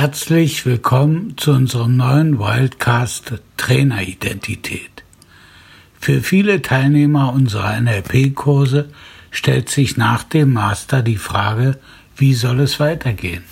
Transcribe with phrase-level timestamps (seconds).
[0.00, 5.04] Herzlich willkommen zu unserem neuen Wildcast Traineridentität.
[6.00, 8.88] Für viele Teilnehmer unserer NLP-Kurse
[9.30, 11.78] stellt sich nach dem Master die Frage,
[12.16, 13.44] wie soll es weitergehen?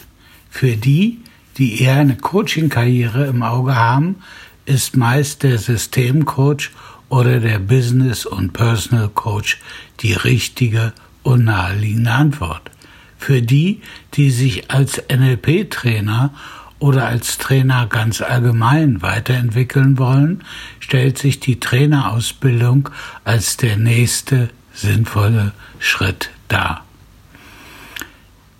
[0.48, 1.18] Für die,
[1.58, 4.16] die eher eine Coaching-Karriere im Auge haben,
[4.64, 6.70] ist meist der Systemcoach
[7.10, 9.60] oder der Business- und Personal Coach
[10.00, 12.70] die richtige und naheliegende Antwort.
[13.18, 13.82] Für die,
[14.14, 16.32] die sich als NLP-Trainer
[16.78, 20.44] oder als Trainer ganz allgemein weiterentwickeln wollen,
[20.80, 22.88] stellt sich die Trainerausbildung
[23.24, 26.84] als der nächste sinnvolle Schritt dar.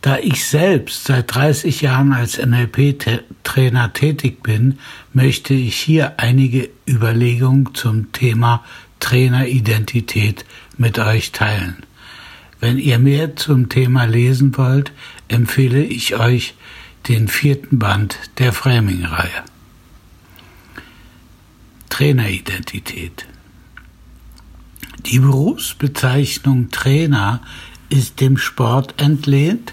[0.01, 4.79] Da ich selbst seit 30 Jahren als NLP-Trainer tätig bin,
[5.13, 8.65] möchte ich hier einige Überlegungen zum Thema
[9.01, 10.45] Traineridentität
[10.77, 11.77] mit euch teilen.
[12.61, 14.93] Wenn ihr mehr zum Thema lesen wollt,
[15.29, 16.55] empfehle ich euch
[17.09, 19.45] den vierten Band der Framing-Reihe.
[21.89, 23.27] Traineridentität.
[25.07, 27.41] Die Berufsbezeichnung Trainer
[27.89, 29.73] ist dem Sport entlehnt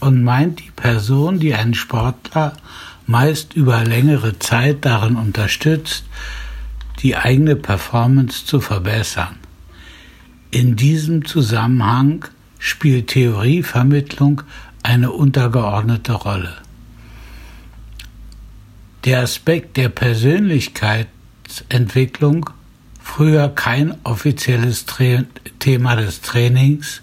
[0.00, 2.56] und meint die Person, die einen Sportler
[3.06, 6.04] meist über längere Zeit darin unterstützt,
[7.00, 9.36] die eigene Performance zu verbessern.
[10.50, 12.24] In diesem Zusammenhang
[12.58, 14.40] spielt Theorievermittlung
[14.82, 16.56] eine untergeordnete Rolle.
[19.04, 22.48] Der Aspekt der Persönlichkeitsentwicklung,
[23.02, 24.86] früher kein offizielles
[25.58, 27.02] Thema des Trainings,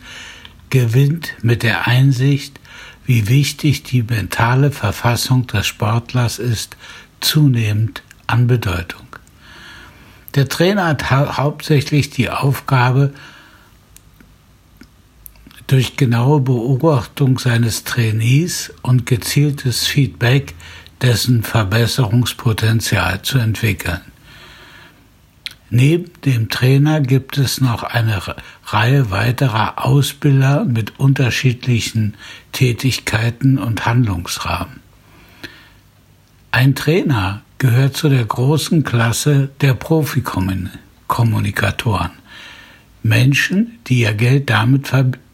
[0.72, 2.60] gewinnt mit der Einsicht,
[3.06, 6.78] wie wichtig die mentale Verfassung des Sportlers ist,
[7.22, 9.06] zunehmend an Bedeutung.
[10.34, 13.14] Der Trainer hat hau hauptsächlich die Aufgabe,
[15.68, 20.54] durch genaue Beobachtung seines Trainees und gezieltes Feedback
[21.02, 24.02] dessen Verbesserungspotenzial zu entwickeln.
[25.70, 28.22] Neben dem Trainer gibt es noch eine
[28.66, 32.14] Reihe weiterer Ausbilder mit unterschiedlichen
[32.52, 34.80] Tätigkeiten und Handlungsrahmen.
[36.52, 42.12] Ein Trainer gehört zu der großen Klasse der Profikommunikatoren.
[43.04, 45.25] Menschen, die ihr Geld damit verdienen,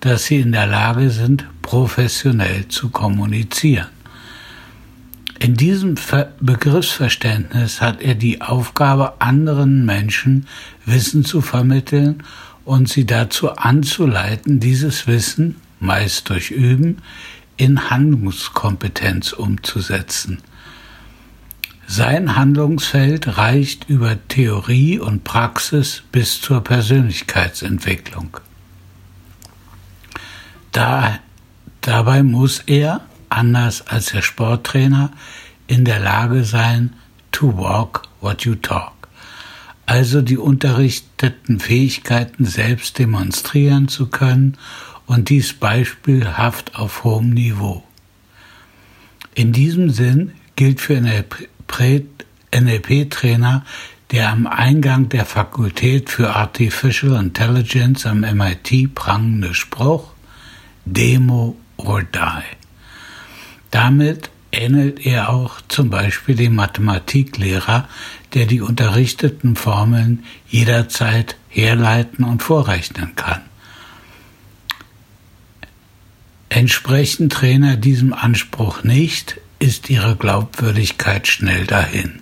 [0.00, 3.88] dass sie in der Lage sind, professionell zu kommunizieren.
[5.38, 5.96] In diesem
[6.40, 10.46] Begriffsverständnis hat er die Aufgabe, anderen Menschen
[10.86, 12.22] Wissen zu vermitteln
[12.64, 16.98] und sie dazu anzuleiten, dieses Wissen, meist durch Üben,
[17.56, 20.38] in Handlungskompetenz umzusetzen.
[21.88, 28.38] Sein Handlungsfeld reicht über Theorie und Praxis bis zur Persönlichkeitsentwicklung.
[30.72, 31.18] Da,
[31.82, 35.12] dabei muss er, anders als der Sporttrainer,
[35.66, 36.94] in der Lage sein,
[37.30, 38.92] to walk what you talk,
[39.86, 44.56] also die unterrichteten Fähigkeiten selbst demonstrieren zu können
[45.06, 47.84] und dies beispielhaft auf hohem Niveau.
[49.34, 51.00] In diesem Sinn gilt für
[52.54, 53.64] NLP-Trainer
[54.10, 60.11] der am Eingang der Fakultät für Artificial Intelligence am MIT prangende Spruch
[60.84, 62.42] Demo or Die.
[63.70, 67.88] Damit ähnelt er auch zum Beispiel dem Mathematiklehrer,
[68.34, 73.40] der die unterrichteten Formeln jederzeit herleiten und vorrechnen kann.
[76.48, 82.20] Entsprechen Trainer diesem Anspruch nicht, ist ihre Glaubwürdigkeit schnell dahin.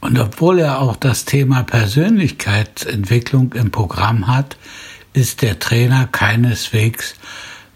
[0.00, 4.56] Und obwohl er auch das Thema Persönlichkeitsentwicklung im Programm hat,
[5.16, 7.14] ist der Trainer keineswegs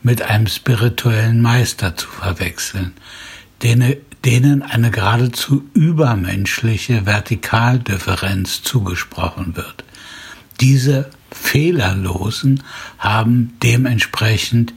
[0.02, 2.92] mit einem spirituellen Meister zu verwechseln,
[3.62, 9.84] denen eine geradezu übermenschliche Vertikaldifferenz zugesprochen wird.
[10.60, 12.62] Diese Fehlerlosen
[12.98, 14.74] haben dementsprechend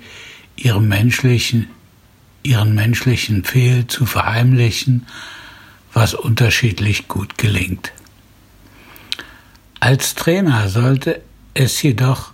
[0.56, 1.68] ihren menschlichen,
[2.44, 5.06] ihren menschlichen Fehl zu verheimlichen,
[5.92, 7.92] was unterschiedlich gut gelingt.
[9.82, 11.22] Als Trainer sollte
[11.54, 12.33] es jedoch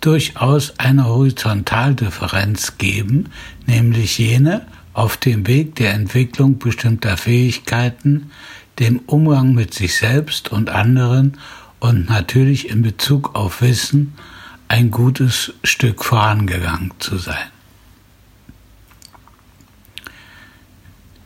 [0.00, 3.30] durchaus eine Horizontaldifferenz geben,
[3.66, 8.30] nämlich jene auf dem Weg der Entwicklung bestimmter Fähigkeiten,
[8.78, 11.38] dem Umgang mit sich selbst und anderen
[11.78, 14.14] und natürlich in Bezug auf Wissen
[14.68, 17.48] ein gutes Stück vorangegangen zu sein.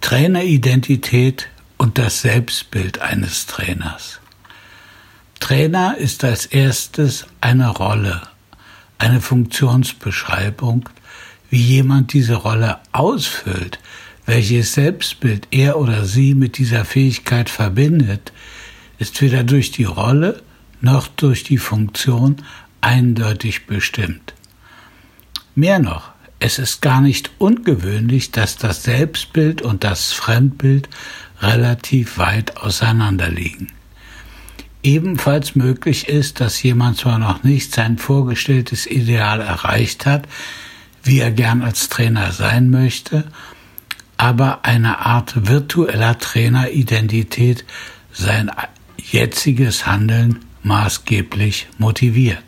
[0.00, 1.48] Traineridentität
[1.78, 4.20] und das Selbstbild eines Trainers.
[5.40, 8.22] Trainer ist als erstes eine Rolle,
[8.98, 10.88] eine Funktionsbeschreibung,
[11.50, 13.78] Wie jemand diese Rolle ausfüllt,
[14.26, 18.32] welches Selbstbild er oder sie mit dieser Fähigkeit verbindet,
[18.98, 20.42] ist weder durch die Rolle
[20.80, 22.36] noch durch die Funktion
[22.80, 24.34] eindeutig bestimmt.
[25.54, 26.10] Mehr noch,
[26.40, 30.88] es ist gar nicht ungewöhnlich, dass das Selbstbild und das Fremdbild
[31.40, 33.68] relativ weit auseinander liegen.
[34.84, 40.28] Ebenfalls möglich ist, dass jemand zwar noch nicht sein vorgestelltes Ideal erreicht hat,
[41.02, 43.24] wie er gern als Trainer sein möchte,
[44.18, 47.64] aber eine Art virtueller Traineridentität
[48.12, 48.50] sein
[48.98, 52.44] jetziges Handeln maßgeblich motiviert.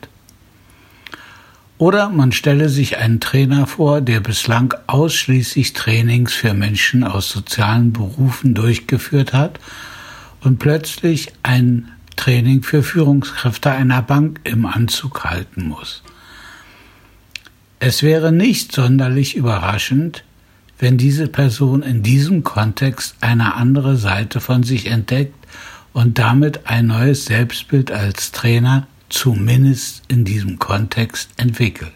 [1.78, 7.94] Oder man stelle sich einen Trainer vor, der bislang ausschließlich Trainings für Menschen aus sozialen
[7.94, 9.58] Berufen durchgeführt hat
[10.42, 16.02] und plötzlich ein Training für Führungskräfte einer Bank im Anzug halten muss.
[17.78, 20.24] Es wäre nicht sonderlich überraschend,
[20.78, 25.34] wenn diese Person in diesem Kontext eine andere Seite von sich entdeckt
[25.92, 31.92] und damit ein neues Selbstbild als Trainer zumindest in diesem Kontext entwickelt.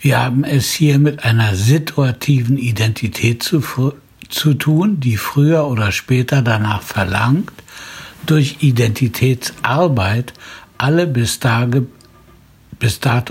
[0.00, 3.62] Wir haben es hier mit einer situativen Identität zu,
[4.28, 7.52] zu tun, die früher oder später danach verlangt,
[8.26, 10.32] durch Identitätsarbeit
[10.78, 11.86] alle bis, dato,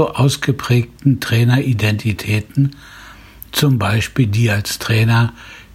[0.05, 2.75] ausgeprägten Traineridentitäten,
[3.51, 5.33] zum Beispiel die als Trainer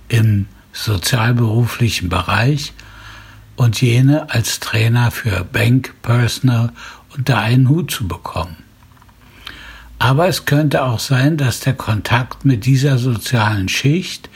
[0.09, 2.73] im sozialberuflichen Bereich
[3.57, 6.73] und jene als Trainer für Bank Personal
[7.17, 8.57] unter einen Hut zu bekommen.
[9.99, 14.31] Aber es könnte auch sein, dass der Kontakt mit dieser sozialen Schicht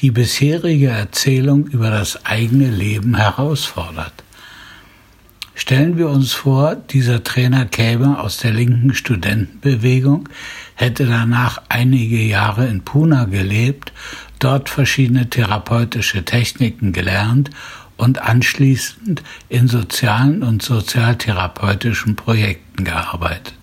[0.00, 4.12] die bisherige Erzählung über das eigene Leben herausfordert.
[5.54, 10.28] Stellen wir uns vor, dieser Trainer käme aus der linken Studentenbewegung,
[10.74, 13.92] hätte danach einige Jahre in Pune gelebt,
[14.38, 17.50] dort verschiedene therapeutische Techniken gelernt
[17.98, 23.59] und anschließend in sozialen und sozialtherapeutischen Projekten gearbeitet.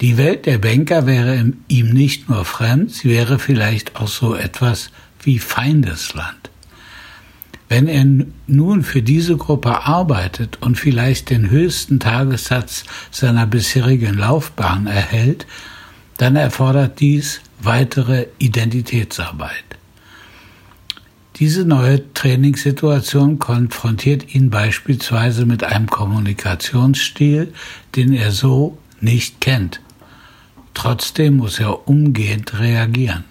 [0.00, 4.90] Die Welt der Banker wäre ihm nicht nur fremd, sie wäre vielleicht auch so etwas
[5.22, 6.50] wie Feindesland.
[7.68, 8.04] Wenn er
[8.46, 15.46] nun für diese Gruppe arbeitet und vielleicht den höchsten Tagessatz seiner bisherigen Laufbahn erhält,
[16.18, 19.64] dann erfordert dies weitere Identitätsarbeit.
[21.36, 27.52] Diese neue Trainingssituation konfrontiert ihn beispielsweise mit einem Kommunikationsstil,
[27.96, 29.80] den er so nicht kennt.
[30.74, 33.24] Trotzdem muss er umgehend reagieren.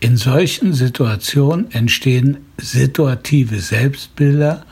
[0.00, 4.64] In solchen Situationen entstehen situative Selbstbilder,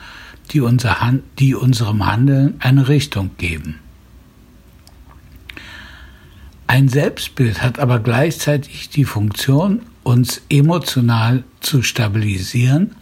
[0.50, 3.80] die, unser Hand, die unserem Handeln eine Richtung geben.
[6.66, 12.94] Ein Selbstbild hat aber gleichzeitig die Funktion, uns emotional zu stabilisieren,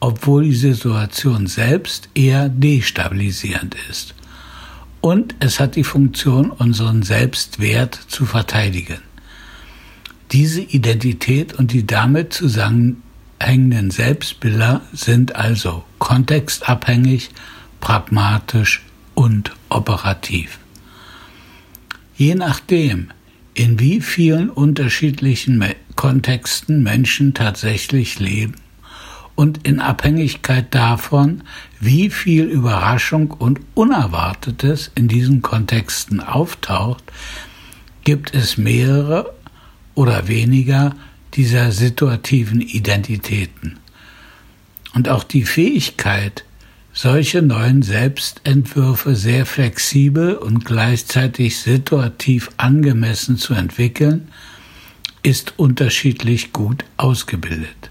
[0.00, 4.14] obwohl die Situation selbst eher destabilisierend ist.
[5.06, 8.98] Und es hat die Funktion, unseren Selbstwert zu verteidigen.
[10.32, 17.30] Diese Identität und die damit zusammenhängenden Selbstbilder sind also kontextabhängig,
[17.78, 18.82] pragmatisch
[19.14, 20.58] und operativ.
[22.16, 23.12] Je nachdem,
[23.54, 25.64] in wie vielen unterschiedlichen
[25.94, 28.56] Kontexten Menschen tatsächlich leben
[29.36, 31.42] und in Abhängigkeit davon,
[31.78, 37.04] wie viel Überraschung und Unerwartetes in diesen Kontexten auftaucht,
[38.02, 39.34] gibt es mehrere
[39.94, 40.96] oder weniger
[41.34, 43.78] dieser situativen Identitäten.
[44.94, 46.44] Und auch die Fähigkeit,
[46.94, 54.28] solche neuen Selbstentwürfe sehr flexibel und gleichzeitig situativ angemessen zu entwickeln,
[55.22, 57.90] ist unterschiedlich gut ausgebildet.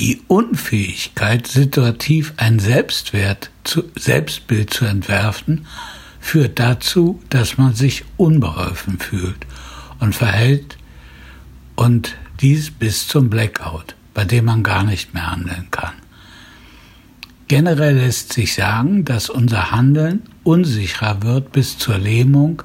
[0.00, 5.66] Die Unfähigkeit, situativ ein Selbstwert zu, Selbstbild zu entwerfen,
[6.18, 9.46] führt dazu, dass man sich unbeholfen fühlt
[9.98, 10.78] und verhält
[11.76, 15.92] und dies bis zum Blackout, bei dem man gar nicht mehr handeln kann.
[17.48, 22.62] Generell lässt sich sagen, dass unser Handeln unsicherer wird bis zur Lähmung,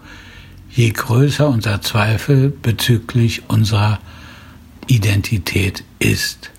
[0.70, 4.00] je größer unser Zweifel bezüglich unserer
[4.88, 6.52] Identität ist.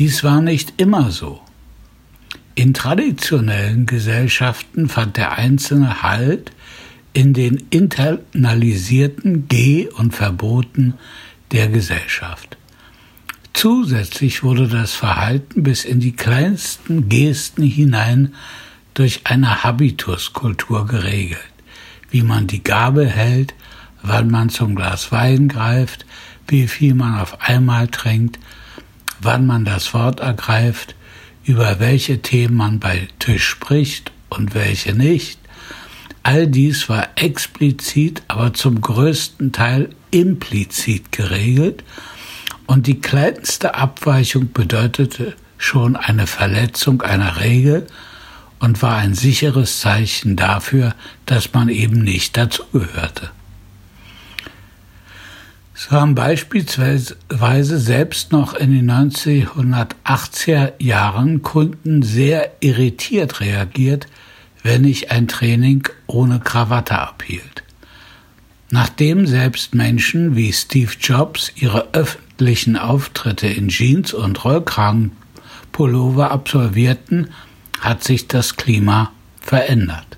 [0.00, 1.42] Dies war nicht immer so.
[2.54, 6.52] In traditionellen Gesellschaften fand der Einzelne Halt
[7.12, 10.94] in den internalisierten Geh- und Verboten
[11.52, 12.56] der Gesellschaft.
[13.52, 18.32] Zusätzlich wurde das Verhalten bis in die kleinsten Gesten hinein
[18.94, 21.40] durch eine Habituskultur geregelt,
[22.08, 23.52] wie man die Gabel hält,
[24.02, 26.06] wann man zum Glas Wein greift,
[26.48, 28.38] wie viel man auf einmal trinkt,
[29.20, 30.94] wann man das Wort ergreift,
[31.44, 35.38] über welche Themen man bei Tisch spricht und welche nicht.
[36.22, 41.82] All dies war explizit, aber zum größten Teil implizit geregelt
[42.66, 47.86] und die kleinste Abweichung bedeutete schon eine Verletzung einer Regel
[48.60, 50.94] und war ein sicheres Zeichen dafür,
[51.26, 53.30] dass man eben nicht dazugehörte.
[55.82, 64.06] So haben beispielsweise selbst noch in den 1980er Jahren Kunden sehr irritiert reagiert,
[64.62, 67.62] wenn ich ein Training ohne Krawatte abhielt.
[68.68, 77.30] Nachdem selbst Menschen wie Steve Jobs ihre öffentlichen Auftritte in Jeans und Rollkragenpullover absolvierten,
[77.80, 80.09] hat sich das Klima verändert.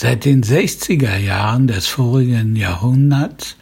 [0.00, 3.56] Seit den 60er Jahren des vorigen Jahrhunderts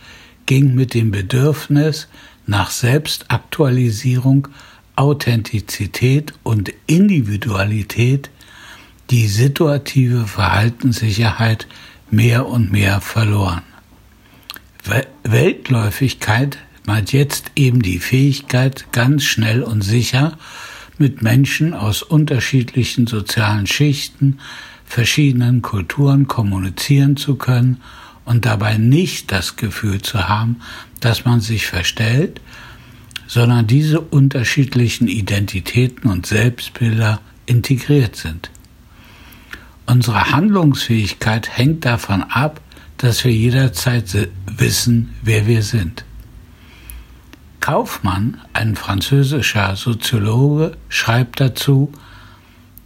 [0.45, 2.09] ging mit dem Bedürfnis
[2.47, 4.49] nach Selbstaktualisierung,
[4.97, 8.29] Authentizität und Individualität
[9.09, 11.69] die situative Verhaltenssicherheit
[12.11, 13.63] mehr und mehr verloren.
[15.25, 20.37] Weltläufigkeit meint jetzt eben die Fähigkeit, ganz schnell und sicher
[20.99, 24.39] mit Menschen aus unterschiedlichen sozialen Schichten,
[24.87, 27.81] verschiedenen Kulturen kommunizieren zu können
[28.25, 30.57] und dabei nicht das Gefühl zu haben,
[31.01, 32.41] dass man sich verstellt,
[33.27, 38.51] sondern diese unterschiedlichen Identitäten und Selbstbilder integriert sind.
[39.87, 42.61] Unsere Handlungsfähigkeit hängt davon ab,
[42.99, 46.05] dass wir jederzeit wissen, wer wir sind.
[47.61, 51.93] Kaufmann, ein französischer Soziologe, schreibt dazu,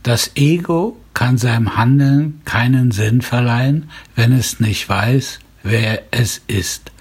[0.03, 6.93] das Ego kann seinem Handeln keinen Sinn verleihen, wenn es nicht weiß, wer es ist.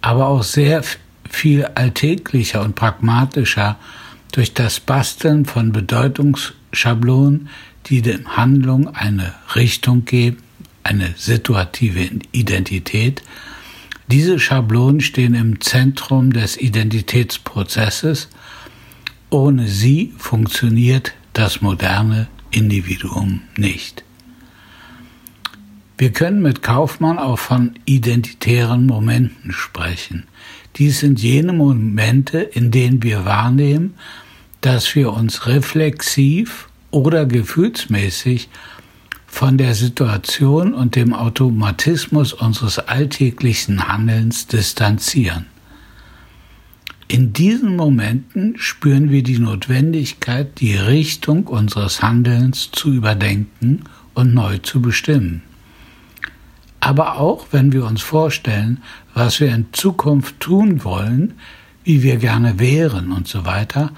[0.00, 0.82] Aber auch sehr
[1.28, 3.76] viel alltäglicher und pragmatischer
[4.32, 7.48] durch das Basteln von Bedeutungsschablonen,
[7.86, 10.38] die dem Handlung eine Richtung geben,
[10.82, 13.22] eine situative Identität,
[14.10, 18.28] diese Schablonen stehen im Zentrum des Identitätsprozesses.
[19.30, 24.04] Ohne sie funktioniert das moderne Individuum nicht.
[25.98, 30.24] Wir können mit Kaufmann auch von identitären Momenten sprechen.
[30.76, 33.94] Dies sind jene Momente, in denen wir wahrnehmen,
[34.62, 38.48] dass wir uns reflexiv oder gefühlsmäßig
[39.26, 45.49] von der Situation und dem Automatismus unseres alltäglichen Handelns distanzieren.
[47.10, 53.82] In diesen Momenten spüren wir die Notwendigkeit, die Richtung unseres Handelns zu überdenken
[54.14, 55.42] und neu zu bestimmen.
[56.78, 58.80] Aber auch wenn wir uns vorstellen,
[59.12, 61.34] was wir in Zukunft tun wollen,
[61.82, 63.90] wie wir gerne wären und so weiter,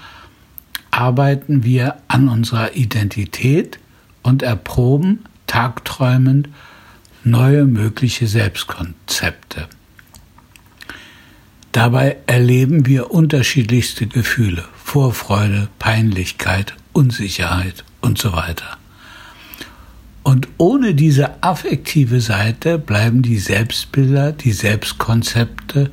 [0.89, 3.77] arbeiten wir an unserer Identität
[4.23, 6.49] und erproben tagträumend
[7.23, 9.67] neue mögliche Selbstkonzepte.
[11.73, 18.77] Dabei erleben wir unterschiedlichste Gefühle, Vorfreude, Peinlichkeit, Unsicherheit und so weiter.
[20.21, 25.89] Und ohne diese affektive Seite bleiben die Selbstbilder, die Selbstkonzepte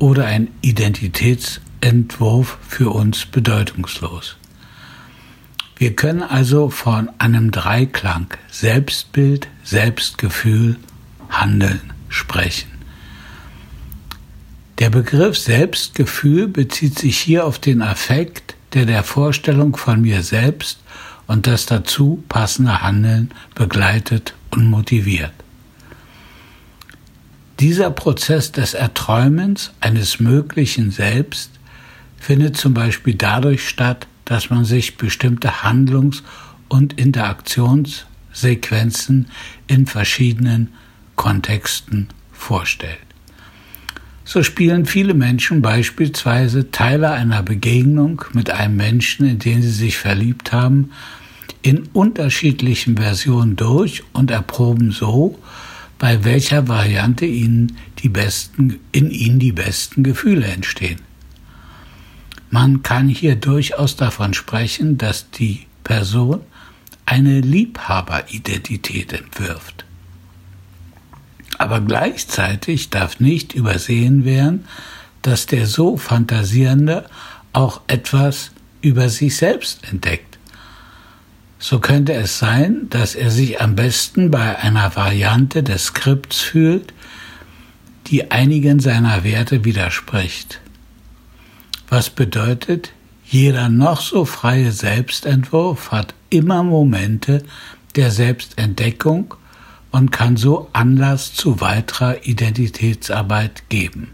[0.00, 4.36] oder ein Identitätsentwurf für uns bedeutungslos.
[5.76, 10.78] Wir können also von einem Dreiklang Selbstbild, Selbstgefühl,
[11.30, 12.71] Handeln sprechen.
[14.82, 20.80] Der Begriff Selbstgefühl bezieht sich hier auf den Affekt, der der Vorstellung von mir selbst
[21.28, 25.30] und das dazu passende Handeln begleitet und motiviert.
[27.60, 31.52] Dieser Prozess des Erträumens eines möglichen Selbst
[32.18, 36.24] findet zum Beispiel dadurch statt, dass man sich bestimmte Handlungs-
[36.66, 39.28] und Interaktionssequenzen
[39.68, 40.72] in verschiedenen
[41.14, 43.11] Kontexten vorstellt.
[44.24, 49.98] So spielen viele Menschen beispielsweise Teile einer Begegnung mit einem Menschen, in den sie sich
[49.98, 50.90] verliebt haben,
[51.62, 55.38] in unterschiedlichen Versionen durch und erproben so,
[55.98, 61.00] bei welcher Variante ihnen die besten, in ihnen die besten Gefühle entstehen.
[62.50, 66.40] Man kann hier durchaus davon sprechen, dass die Person
[67.06, 69.84] eine Liebhaberidentität entwirft.
[71.62, 74.64] Aber gleichzeitig darf nicht übersehen werden,
[75.22, 77.04] dass der so Fantasierende
[77.52, 78.50] auch etwas
[78.80, 80.38] über sich selbst entdeckt.
[81.60, 86.92] so könnte es sein, dass er sich am besten bei einer Variante des Skripts fühlt,
[88.08, 90.58] die einigen seiner Werte widerspricht.
[91.88, 92.90] Was bedeutet,
[93.24, 97.44] jeder noch so freie Selbstentwurf hat immer Momente
[97.94, 99.36] der Selbstentdeckung
[99.92, 104.10] und kann so Anlass zu weiterer Identitätsarbeit geben.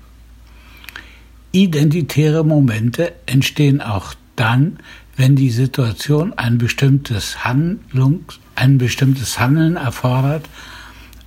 [1.53, 4.79] Identitäre Momente entstehen auch dann,
[5.17, 10.49] wenn die Situation ein bestimmtes, Handlungs, ein bestimmtes Handeln erfordert,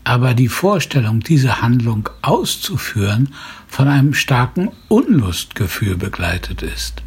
[0.04, 3.34] aber die Vorstellung, diese Handlung auszuführen,
[3.68, 7.02] von einem starken Unlustgefühl begleitet ist.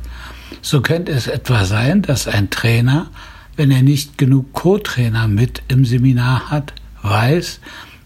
[0.62, 3.10] So könnte es etwa sein, dass ein Trainer,
[3.56, 6.72] wenn er nicht genug Co-Trainer mit im Seminar hat,
[7.04, 7.60] weiß,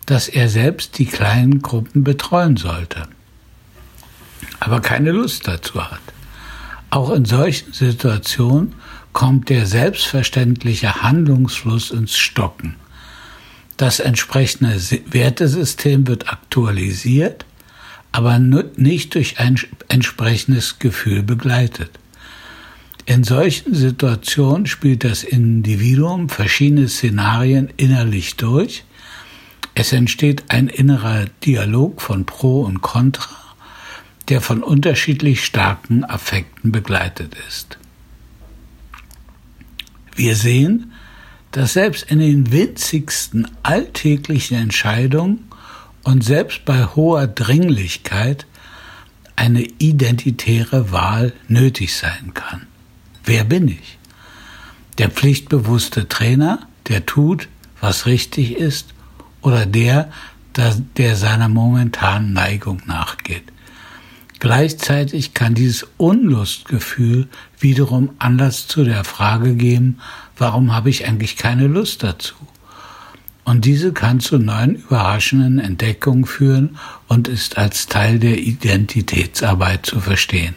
[0.06, 3.08] dass er selbst die kleinen Gruppen betreuen sollte,
[4.60, 6.00] aber keine Lust dazu hat.
[6.90, 8.74] Auch in solchen Situationen
[9.12, 12.76] kommt der selbstverständliche Handlungsfluss ins Stocken.
[13.76, 17.44] Das entsprechende Wertesystem wird aktualisiert,
[18.10, 21.90] aber nicht durch ein entsprechendes Gefühl begleitet.
[23.06, 28.84] In solchen Situationen spielt das Individuum verschiedene Szenarien innerlich durch.
[29.78, 33.36] Es entsteht ein innerer Dialog von Pro und Contra,
[34.28, 37.78] der von unterschiedlich starken Affekten begleitet ist.
[40.16, 40.92] Wir sehen,
[41.52, 45.44] dass selbst in den winzigsten alltäglichen Entscheidungen
[46.02, 48.46] und selbst bei hoher Dringlichkeit
[49.36, 52.66] eine identitäre Wahl nötig sein kann.
[53.22, 53.98] Wer bin ich?
[54.98, 57.46] Der pflichtbewusste Trainer, der tut,
[57.80, 58.92] was richtig ist,
[59.48, 60.10] oder der,
[60.96, 63.44] der seiner momentanen Neigung nachgeht.
[64.40, 67.28] Gleichzeitig kann dieses Unlustgefühl
[67.58, 69.98] wiederum Anlass zu der Frage geben,
[70.36, 72.34] warum habe ich eigentlich keine Lust dazu?
[73.44, 76.76] Und diese kann zu neuen überraschenden Entdeckungen führen
[77.08, 80.56] und ist als Teil der Identitätsarbeit zu verstehen.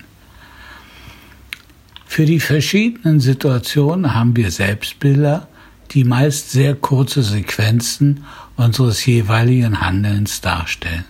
[2.05, 5.47] Für die verschiedenen Situationen haben wir Selbstbilder,
[5.91, 11.05] die meist sehr kurze Sequenzen unseres jeweiligen Handelns darstellen.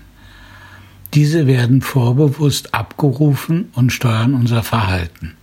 [1.13, 5.35] Diese werden vorbewusst abgerufen und steuern unser Verhalten.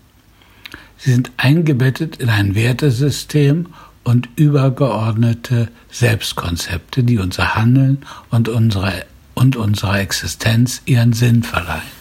[0.96, 3.66] Sie sind eingebettet in ein Wertesystem
[4.02, 7.98] und übergeordnete Selbstkonzepte, die unser Handeln
[8.30, 11.98] und unsere, und unserer Existenz ihren Sinn verleihen.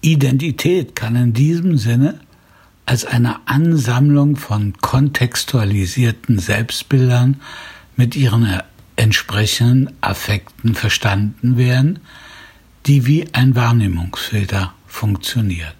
[0.00, 2.20] Identität kann in diesem Sinne
[2.86, 7.40] als eine Ansammlung von kontextualisierten Selbstbildern
[7.96, 8.62] mit ihren
[8.94, 11.98] entsprechenden Affekten verstanden werden,
[12.86, 15.74] die wie ein Wahrnehmungsfilter funktioniert.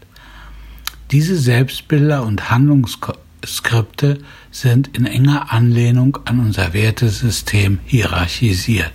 [1.12, 4.18] Diese Selbstbilder und Handlungsskripte
[4.50, 8.92] sind in enger Anlehnung an unser Wertesystem hierarchisiert.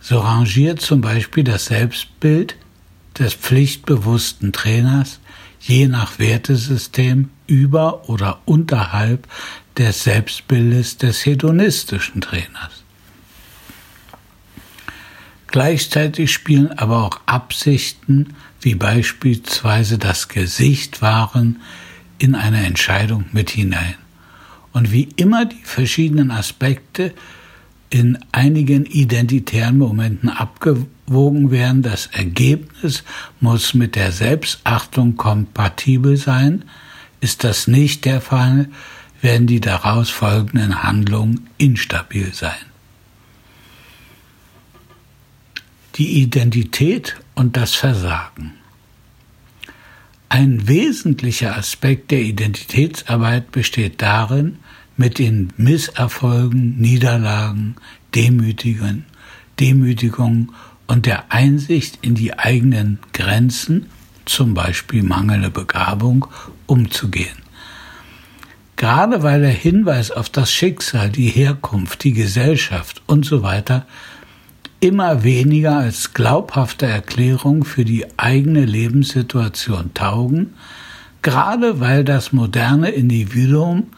[0.00, 2.56] So rangiert zum Beispiel das Selbstbild
[3.18, 5.20] des pflichtbewussten Trainers
[5.66, 9.26] je nach Wertesystem über oder unterhalb
[9.76, 12.84] des Selbstbildes des hedonistischen Trainers.
[15.46, 21.60] Gleichzeitig spielen aber auch Absichten wie beispielsweise das Gesicht wahren
[22.18, 23.94] in eine Entscheidung mit hinein.
[24.72, 27.14] Und wie immer die verschiedenen Aspekte
[27.90, 31.82] in einigen identitären Momenten abgewogen werden.
[31.82, 33.04] Das Ergebnis
[33.40, 36.64] muss mit der Selbstachtung kompatibel sein.
[37.20, 38.68] Ist das nicht der Fall,
[39.20, 42.54] werden die daraus folgenden Handlungen instabil sein.
[45.96, 48.52] Die Identität und das Versagen.
[50.28, 54.58] Ein wesentlicher Aspekt der Identitätsarbeit besteht darin,
[54.96, 57.76] mit den Misserfolgen, Niederlagen,
[58.14, 59.04] Demütigen,
[59.60, 60.52] Demütigung
[60.86, 63.86] und der Einsicht in die eigenen Grenzen,
[64.24, 66.26] zum Beispiel mangelnde Begabung,
[66.66, 67.36] umzugehen.
[68.76, 73.86] Gerade weil der Hinweis auf das Schicksal, die Herkunft, die Gesellschaft und so weiter
[74.80, 80.54] immer weniger als glaubhafte Erklärung für die eigene Lebenssituation taugen,
[81.22, 83.88] gerade weil das moderne Individuum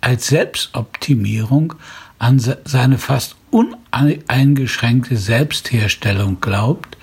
[0.00, 1.74] als Selbstoptimierung
[2.18, 6.96] an seine fast uneingeschränkte Selbstherstellung glaubt,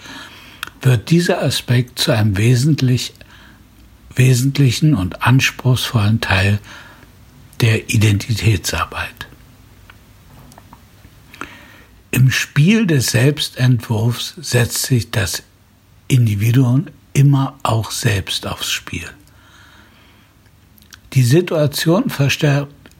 [0.81, 3.13] wird dieser Aspekt zu einem wesentlich,
[4.15, 6.59] wesentlichen und anspruchsvollen Teil
[7.61, 9.27] der Identitätsarbeit.
[12.11, 15.43] Im Spiel des Selbstentwurfs setzt sich das
[16.07, 19.07] Individuum immer auch selbst aufs Spiel.
[21.13, 22.09] Die Situation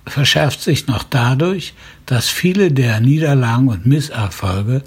[0.08, 1.74] verschärft sich noch dadurch,
[2.06, 4.84] dass viele der Niederlagen und Misserfolge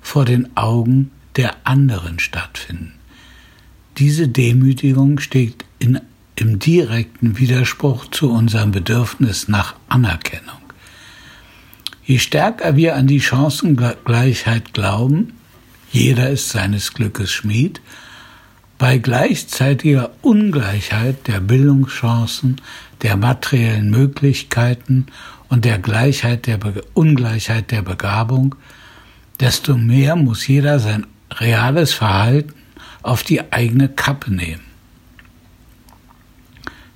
[0.00, 2.94] vor den Augen der anderen stattfinden.
[3.98, 6.00] Diese Demütigung steht in,
[6.36, 10.58] im direkten Widerspruch zu unserem Bedürfnis nach Anerkennung.
[12.04, 15.34] Je stärker wir an die Chancengleichheit glauben,
[15.90, 17.80] jeder ist seines Glückes Schmied,
[18.78, 22.60] bei gleichzeitiger Ungleichheit der Bildungschancen,
[23.02, 25.06] der materiellen Möglichkeiten
[25.48, 28.54] und der Gleichheit der Be Ungleichheit der Begabung,
[29.40, 32.54] desto mehr muss jeder sein reales Verhalten
[33.02, 34.62] auf die eigene Kappe nehmen.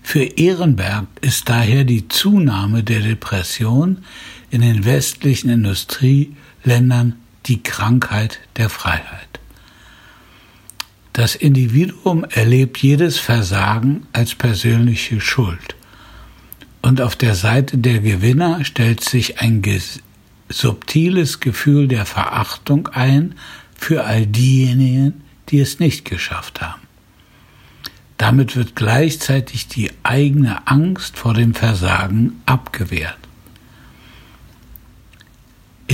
[0.02, 3.98] Für Ehrenberg ist daher die Zunahme der Depression
[4.50, 9.27] in den westlichen Industrieländern die Krankheit der Freiheit.
[11.18, 15.74] Das Individuum erlebt jedes Versagen als persönliche Schuld.
[16.80, 19.60] Und auf der Seite der Gewinner stellt sich ein
[20.48, 23.34] subtiles Gefühl der Verachtung ein
[23.74, 26.82] für all diejenigen, die es nicht geschafft haben.
[28.16, 33.27] Damit wird gleichzeitig die eigene Angst vor dem Versagen abgewehrt.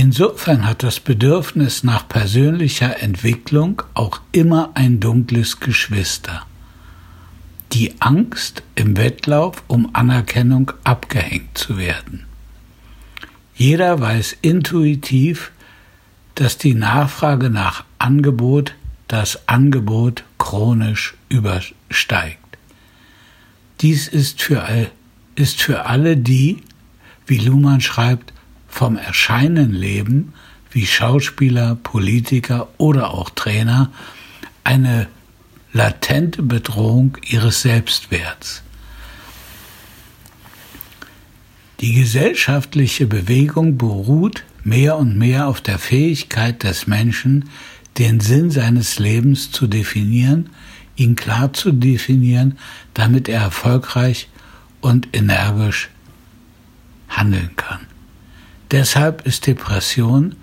[0.05, 6.45] Insofern hat das Bedürfnis nach persönlicher Entwicklung auch immer ein dunkles Geschwister.
[7.71, 12.27] Die Angst im Wettlauf, um Anerkennung abgehängt zu werden.
[13.55, 15.51] Jeder weiß intuitiv,
[16.35, 18.75] dass die Nachfrage nach Angebot
[19.07, 22.59] das Angebot chronisch übersteigt.
[23.81, 24.91] Dies ist für, all,
[25.33, 26.57] ist für alle die,
[27.25, 28.34] wie Luhmann schreibt,
[28.75, 30.33] vom Erscheinen leben,
[30.69, 33.89] wie Schauspieler, Politiker oder auch Trainer,
[34.65, 35.07] eine
[35.71, 38.63] latente Bedrohung ihres Selbstwerts.
[41.79, 47.49] Die gesellschaftliche Bewegung beruht mehr und mehr auf der Fähigkeit des Menschen,
[47.97, 50.49] den Sinn seines Lebens zu definieren,
[50.97, 52.57] ihn klar zu definieren,
[52.93, 54.27] damit er erfolgreich
[54.81, 55.89] und energisch
[57.07, 57.94] handeln kann.
[58.71, 60.35] Deshalb ist Depression,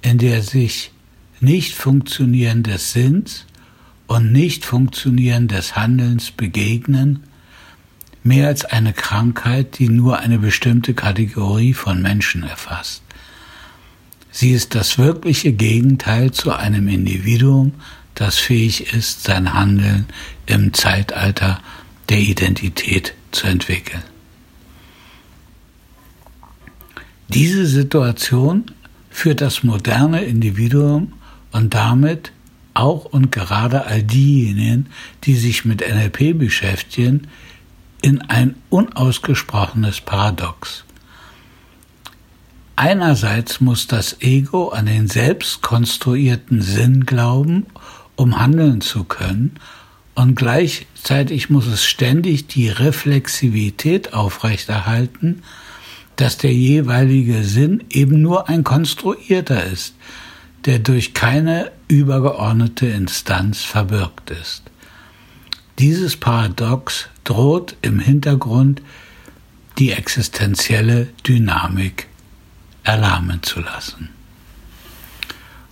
[0.00, 0.92] in der sich
[1.40, 3.46] nicht Funktionieren des Sinns
[4.06, 7.24] und nicht Funktionieren des Handelns begegnen,
[8.22, 13.02] mehr als eine Krankheit, die nur eine bestimmte Kategorie von Menschen erfasst.
[14.30, 17.74] Sie ist das wirkliche Gegenteil zu einem Individuum,
[18.14, 20.06] das fähig ist, sein Handeln
[20.46, 21.60] im Zeitalter
[22.08, 24.02] der Identität zu entwickeln.
[27.34, 28.64] Diese Situation
[29.08, 31.14] führt das moderne Individuum
[31.50, 32.32] und damit
[32.74, 34.86] auch und gerade all diejenigen,
[35.24, 37.28] die sich mit NLP beschäftigen,
[38.02, 40.84] in ein unausgesprochenes Paradox.
[42.76, 47.66] Einerseits muss das Ego an den selbst konstruierten Sinn glauben,
[48.16, 49.56] um handeln zu können,
[50.14, 55.42] und gleichzeitig muss es ständig die Reflexivität aufrechterhalten,
[56.16, 59.94] dass der jeweilige Sinn eben nur ein konstruierter ist,
[60.64, 64.62] der durch keine übergeordnete Instanz verbirgt ist.
[65.78, 68.82] Dieses Paradox droht im Hintergrund
[69.78, 72.06] die existenzielle Dynamik
[72.84, 74.10] erlahmen zu lassen.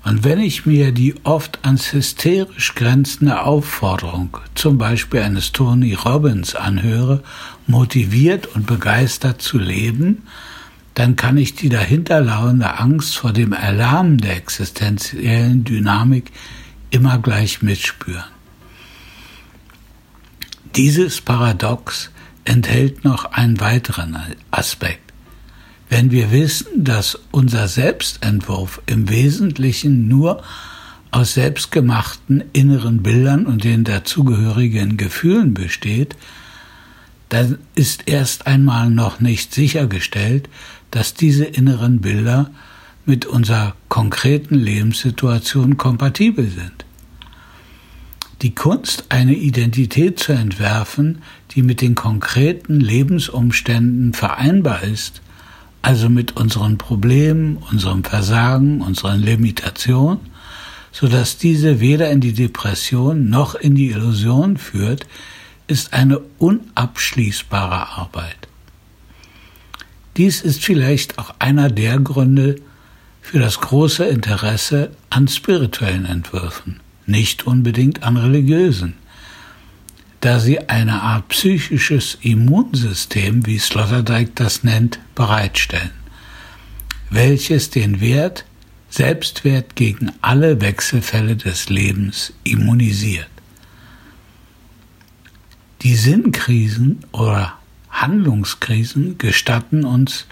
[0.03, 6.55] Und wenn ich mir die oft ans hysterisch grenzende Aufforderung, zum Beispiel eines Tony Robbins,
[6.55, 7.23] anhöre,
[7.71, 10.23] motiviert und begeistert zu leben,
[10.95, 16.31] dann kann ich die dahinterlauernde Angst vor dem Erlahmen der existenziellen Dynamik
[16.91, 18.25] immer gleich mitspüren.
[20.77, 22.11] Dieses Paradox
[22.45, 24.17] enthält noch einen weiteren
[24.51, 25.13] Aspekt.
[25.89, 30.43] Wenn wir wissen, dass unser Selbstentwurf im Wesentlichen nur
[31.11, 36.15] aus selbstgemachten inneren Bildern und den dazugehörigen Gefühlen besteht,
[37.31, 40.49] dann ist erst einmal noch nicht sichergestellt,
[40.91, 42.51] dass diese inneren Bilder
[43.07, 46.85] mit unserer konkreten Lebenssituation kompatibel sind.
[48.43, 55.23] Die Kunst, eine Identität zu entwerfen, die mit den konkreten Lebensumständen vereinbar ist,
[55.83, 60.21] also mit unseren Problemen, unserem Versagen, unseren Limitationen,
[60.91, 65.07] so dass diese weder in die Depression noch in die Illusion führt,
[65.71, 68.49] ist eine unabschließbare Arbeit.
[70.17, 72.57] Dies ist vielleicht auch einer der Gründe
[73.23, 78.95] für das große Interesse an spirituellen Entwürfen, nicht unbedingt an religiösen.
[80.21, 85.93] da sie eine Art psychisches Immunsystem, wie Sloterdijk das nennt, bereitstellen,
[87.09, 88.45] welches den Wert
[88.91, 93.31] Selbstwert gegen alle Wechselfälle des Lebens immunisiert.
[95.83, 97.55] Die Sinnkrisen oder
[97.89, 100.27] Handlungskrisen gestatten uns,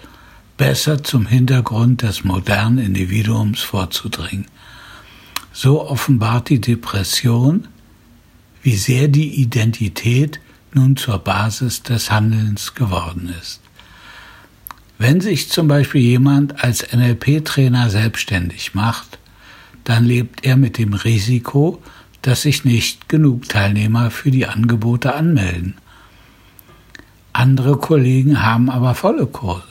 [0.57, 4.45] besser zum Hintergrund des modernen Individuums vorzudringen.
[5.53, 7.67] So offenbart die Depression,
[8.61, 10.39] wie sehr die Identität
[10.73, 13.61] nun zur Basis des Handelns geworden ist.
[14.99, 19.17] Wenn sich zum Beispiel jemand als NLP-Trainer selbstständig macht,
[19.85, 21.81] dann lebt er mit dem Risiko,
[22.21, 25.75] dass sich nicht genug Teilnehmer für die Angebote anmelden.
[27.33, 29.63] Andere Kollegen haben aber volle Kurse.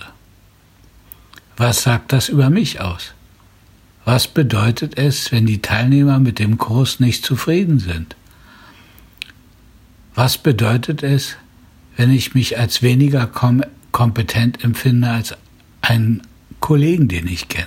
[1.56, 3.12] Was sagt das über mich aus?
[4.04, 8.16] Was bedeutet es, wenn die Teilnehmer mit dem Kurs nicht zufrieden sind?
[10.14, 11.36] Was bedeutet es,
[11.96, 15.36] wenn ich mich als weniger kom kompetent empfinde als
[15.80, 16.22] einen
[16.60, 17.66] Kollegen, den ich kenne?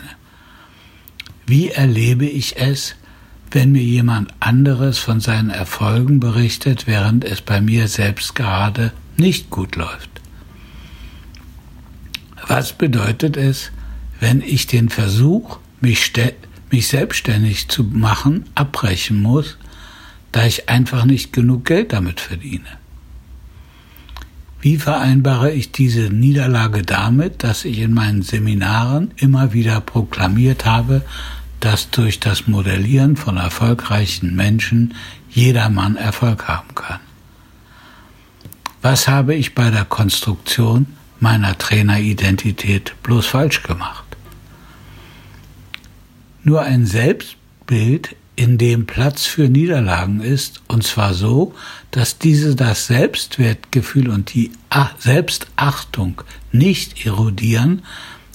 [1.45, 2.95] Wie erlebe ich es,
[3.51, 9.49] wenn mir jemand anderes von seinen Erfolgen berichtet, während es bei mir selbst gerade nicht
[9.49, 10.09] gut läuft?
[12.47, 13.71] Was bedeutet es,
[14.19, 16.13] wenn ich den Versuch, mich,
[16.71, 19.57] mich selbstständig zu machen, abbrechen muss,
[20.31, 22.65] da ich einfach nicht genug Geld damit verdiene?
[24.61, 31.01] Wie vereinbare ich diese Niederlage damit, dass ich in meinen Seminaren immer wieder proklamiert habe,
[31.61, 34.95] dass durch das Modellieren von erfolgreichen Menschen
[35.29, 36.99] jedermann Erfolg haben kann?
[38.81, 40.87] Was habe ich bei der Konstruktion
[41.19, 44.03] meiner Traineridentität bloß falsch gemacht?
[46.43, 51.53] Nur ein Selbstbild in dem Platz für Niederlagen ist, und zwar so,
[51.91, 54.51] dass diese das Selbstwertgefühl und die
[54.97, 57.83] Selbstachtung nicht erodieren,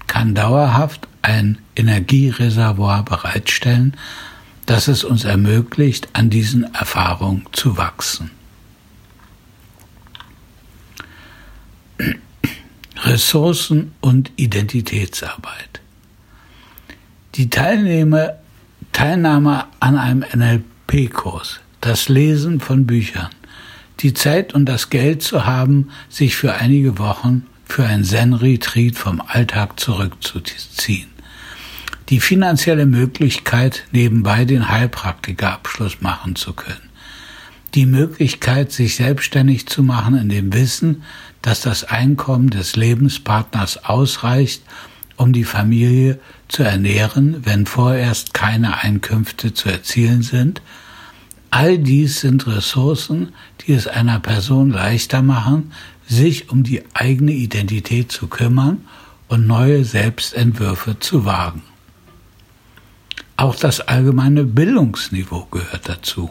[0.07, 3.97] kann dauerhaft ein Energiereservoir bereitstellen,
[4.67, 8.31] das es uns ermöglicht, an diesen Erfahrungen zu wachsen.
[13.03, 15.81] Ressourcen und Identitätsarbeit.
[17.35, 18.35] Die Teilnehmer
[18.97, 23.29] Teilnahme an einem NLP-Kurs, das Lesen von Büchern,
[24.01, 29.21] die Zeit und das Geld zu haben, sich für einige Wochen für ein Zen-Retreat vom
[29.21, 31.09] Alltag zurückzuziehen.
[32.09, 36.89] Die finanzielle Möglichkeit, nebenbei den Heilpraktikerabschluss machen zu können.
[37.75, 41.03] Die Möglichkeit, sich selbstständig zu machen in dem Wissen,
[41.43, 44.63] dass das Einkommen des Lebenspartners ausreicht,
[45.17, 50.63] um die Familie zu ernähren, wenn vorerst keine Einkünfte zu erzielen sind.
[51.59, 55.73] All dies sind Ressourcen, die es einer Person leichter machen,
[56.07, 58.85] sich um die eigene Identität zu kümmern
[59.29, 61.63] und neue Selbstentwürfe zu wagen.
[63.39, 66.31] Auch das allgemeine Bildungsniveau gehört dazu.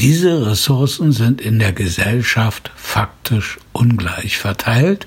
[0.00, 5.06] Diese Ressourcen sind in der Gesellschaft faktisch ungleich verteilt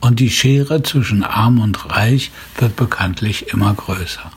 [0.00, 4.32] und die Schere zwischen arm und reich wird bekanntlich immer größer.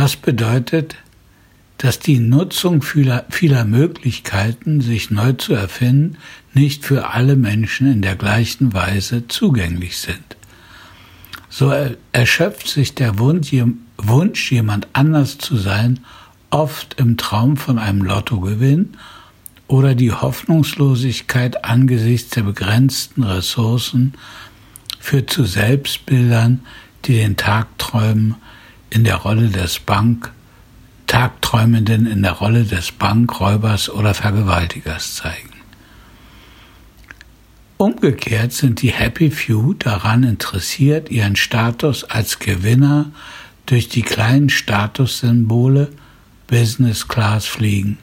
[0.00, 0.94] Was bedeutet,
[1.78, 6.18] dass die Nutzung vieler, vieler Möglichkeiten, sich neu zu erfinden,
[6.54, 10.36] nicht für alle Menschen in der gleichen Weise zugänglich sind.
[11.50, 11.74] So
[12.12, 15.98] erschöpft sich der Wunsch, jemand anders zu sein,
[16.50, 18.90] oft im Traum von einem Lottogewinn
[19.66, 24.14] oder die Hoffnungslosigkeit angesichts der begrenzten Ressourcen
[25.00, 26.60] führt zu Selbstbildern,
[27.04, 28.36] die den Tagträumen
[28.90, 30.32] in der Rolle des Bank,
[31.06, 35.50] Tagträumenden in der Rolle des Bankräubers oder Vergewaltigers zeigen.
[37.76, 43.12] Umgekehrt sind die Happy Few daran interessiert, ihren Status als Gewinner
[43.66, 45.90] durch die kleinen Statussymbole
[46.48, 47.98] Business Class Fliegen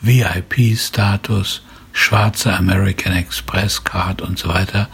[0.00, 4.88] VIP-Status, schwarze American Express Card und so weiter,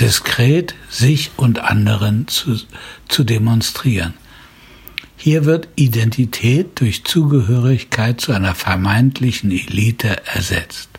[0.00, 2.58] diskret sich und anderen zu,
[3.08, 4.14] zu demonstrieren.
[5.16, 10.90] Hier wird Identität durch Zugehörigkeit zu einer vermeintlichen Elite ersetzt.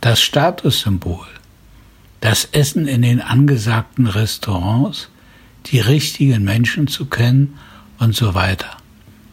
[0.00, 1.26] Das Statussymbol,
[2.20, 5.08] das Essen in den angesagten Restaurants,
[5.66, 7.58] die richtigen Menschen zu kennen
[7.98, 8.76] und so weiter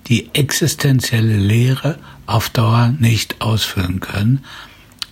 [0.08, 4.43] die existenzielle Lehre auf Dauer nicht ausfüllen können,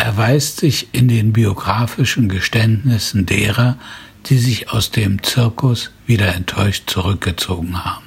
[0.02, 3.78] erweist sich in den biografischen Geständnissen derer,
[4.26, 8.06] die sich aus dem Zirkus wieder enttäuscht zurückgezogen haben.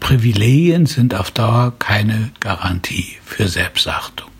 [0.00, 4.30] Privilegien sind auf Dauer keine Garantie für Selbstachtung.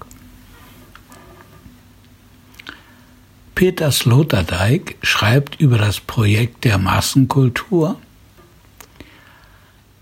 [3.57, 7.99] Peter Sloterdijk schreibt über das Projekt der Massenkultur,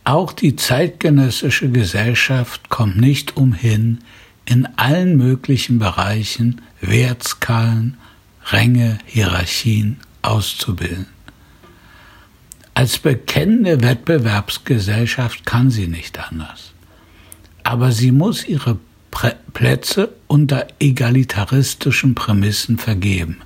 [0.05, 3.99] auch die zeitgenössische Gesellschaft kommt nicht umhin,
[4.47, 7.97] in allen möglichen Bereichen Wertskalen,
[8.47, 11.07] Ränge, Hierarchien auszubilden.
[12.75, 16.73] Als bekennende Wettbewerbsgesellschaft kann sie nicht anders.
[17.65, 18.79] Aber sie muss ihre
[19.55, 23.39] Plätze unter egalitaristischen Prämissen vergeben.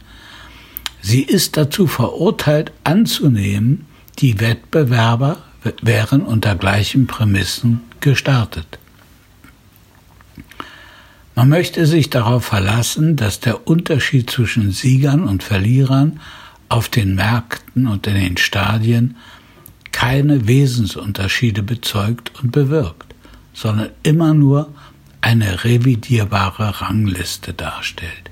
[1.00, 3.86] Sie ist dazu verurteilt anzunehmen,
[4.18, 5.38] die Wettbewerber
[5.80, 8.79] wären unter gleichen Prämissen gestartet.
[11.40, 16.20] Man möchte sich darauf verlassen, dass der Unterschied zwischen Siegern und Verlierern
[16.68, 19.16] auf den Märkten und in den Stadien
[19.90, 23.14] keine Wesensunterschiede bezeugt und bewirkt,
[23.54, 24.74] sondern immer nur
[25.22, 28.30] eine revidierbare Rangliste darstellt.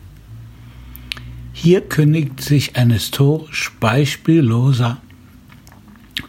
[1.54, 4.98] Hier kündigt sich ein historisch beispielloser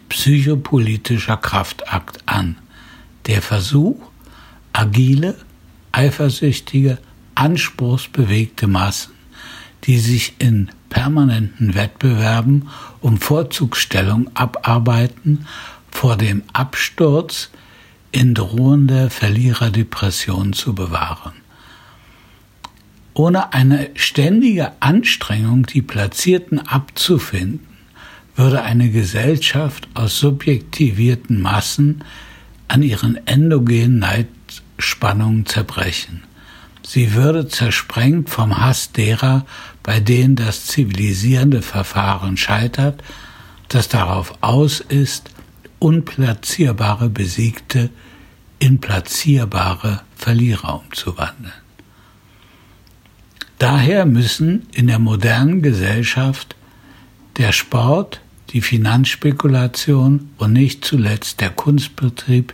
[0.07, 2.55] psychopolitischer Kraftakt an.
[3.27, 3.99] Der Versuch,
[4.71, 5.35] agile,
[5.91, 6.97] eifersüchtige,
[7.35, 9.13] anspruchsbewegte Massen,
[9.85, 12.69] die sich in permanenten Wettbewerben
[13.01, 15.45] um Vorzugsstellung abarbeiten,
[15.91, 17.49] vor dem Absturz
[18.11, 21.33] in drohende Verliererdepression zu bewahren.
[23.13, 27.67] Ohne eine ständige Anstrengung, die Platzierten abzufinden,
[28.35, 32.03] würde eine Gesellschaft aus subjektivierten Massen
[32.69, 33.99] an ihren endogenen
[34.79, 36.23] Neidspannungen zerbrechen.
[36.87, 39.45] Sie würde zersprengt vom Hass derer,
[39.83, 43.03] bei denen das zivilisierende Verfahren scheitert,
[43.67, 45.31] das darauf aus ist,
[45.79, 47.89] unplatzierbare Besiegte
[48.59, 51.53] in platzierbare Verlierer umzuwandeln.
[53.57, 56.55] Daher müssen in der modernen Gesellschaft
[57.37, 62.53] der Sport, die Finanzspekulation und nicht zuletzt der Kunstbetrieb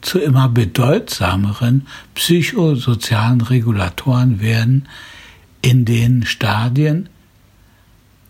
[0.00, 4.88] zu immer bedeutsameren psychosozialen Regulatoren werden
[5.62, 7.08] in den Stadien,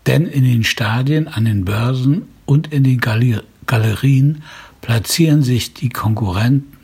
[0.07, 4.43] denn in den Stadien, an den Börsen und in den Galerien
[4.81, 6.77] platzieren sich die Konkurrenten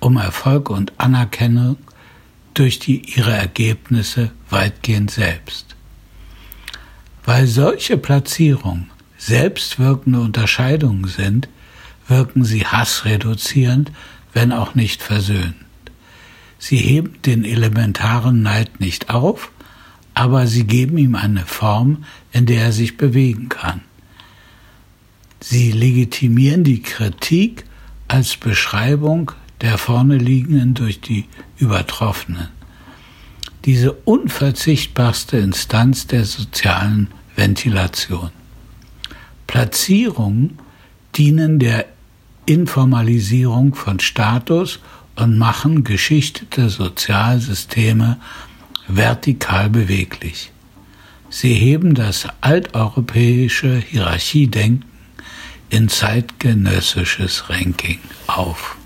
[0.00, 1.76] um Erfolg und Anerkennung
[2.54, 5.76] durch die, ihre Ergebnisse weitgehend selbst.
[7.24, 11.48] Weil solche Platzierungen selbstwirkende Unterscheidungen sind,
[12.08, 13.92] wirken sie hassreduzierend,
[14.32, 15.56] wenn auch nicht versöhnend.
[16.58, 19.50] Sie heben den elementaren Neid nicht auf,
[20.14, 23.80] aber sie geben ihm eine Form, in der er sich bewegen kann.
[25.40, 27.64] Sie legitimieren die Kritik
[28.06, 32.48] als Beschreibung der vorne liegenden durch die Übertroffenen.
[33.64, 38.30] Diese unverzichtbarste Instanz der sozialen Ventilation.
[39.46, 40.58] Platzierungen
[41.16, 41.86] dienen der
[42.46, 44.80] Informalisierung von Status
[45.16, 48.18] und machen geschichtete Sozialsysteme
[48.88, 50.50] vertikal beweglich.
[51.30, 54.84] Sie heben das alteuropäische Hierarchiedenken
[55.70, 58.76] in zeitgenössisches Ranking auf.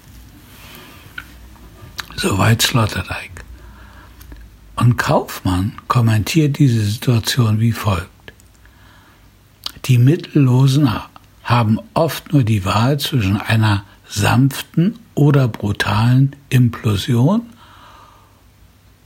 [2.15, 3.45] Soweit Sloterdijk.
[4.77, 8.11] Und Kaufmann kommentiert diese Situation wie folgt.
[9.87, 10.89] Die Mittellosen
[11.47, 17.43] haben oft nur die Wahl zwischen einer sanften oder brutalen Implosion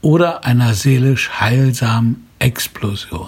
[0.01, 3.27] oder einer seelisch heilsamen Explosion.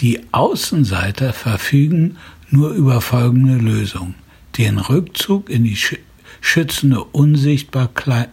[0.00, 2.18] Die Außenseiter verfügen
[2.50, 4.14] nur über folgende Lösung.
[4.58, 5.78] Den Rückzug in die
[6.42, 8.28] schützende Unsichtbarkeit,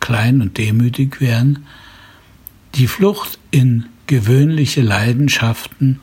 [0.00, 1.66] klein und demütig werden,
[2.74, 6.00] die Flucht in gewöhnliche Leidenschaften,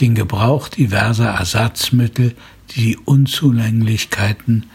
[0.00, 2.34] den Gebrauch diverser Ersatzmittel,
[2.76, 4.66] die Unzulänglichkeiten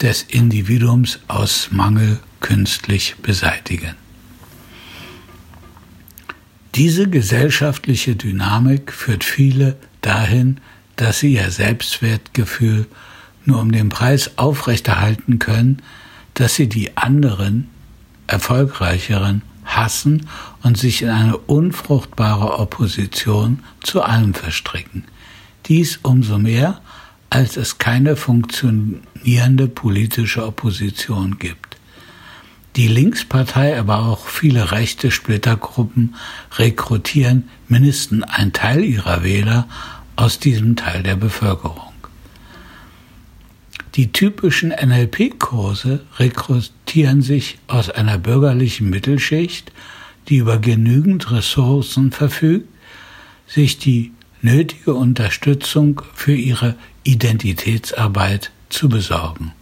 [0.00, 3.94] des Individuums aus Mangel künstlich beseitigen.
[6.74, 10.58] Diese gesellschaftliche Dynamik führt viele dahin,
[10.96, 12.86] dass sie ihr Selbstwertgefühl
[13.44, 15.82] nur um den Preis aufrechterhalten können,
[16.34, 17.68] dass sie die anderen,
[18.26, 19.42] erfolgreicheren
[19.76, 20.28] hassen
[20.62, 25.04] und sich in eine unfruchtbare Opposition zu allem verstricken.
[25.66, 26.80] Dies umso mehr,
[27.30, 31.76] als es keine funktionierende politische Opposition gibt.
[32.76, 36.14] Die Linkspartei, aber auch viele rechte Splittergruppen
[36.56, 39.68] rekrutieren mindestens einen Teil ihrer Wähler
[40.16, 41.91] aus diesem Teil der Bevölkerung.
[43.94, 49.70] Die typischen NLP-Kurse rekrutieren sich aus einer bürgerlichen Mittelschicht,
[50.28, 52.68] die über genügend Ressourcen verfügt,
[53.46, 56.74] sich die nötige Unterstützung für ihre
[57.04, 59.52] Identitätsarbeit zu besorgen.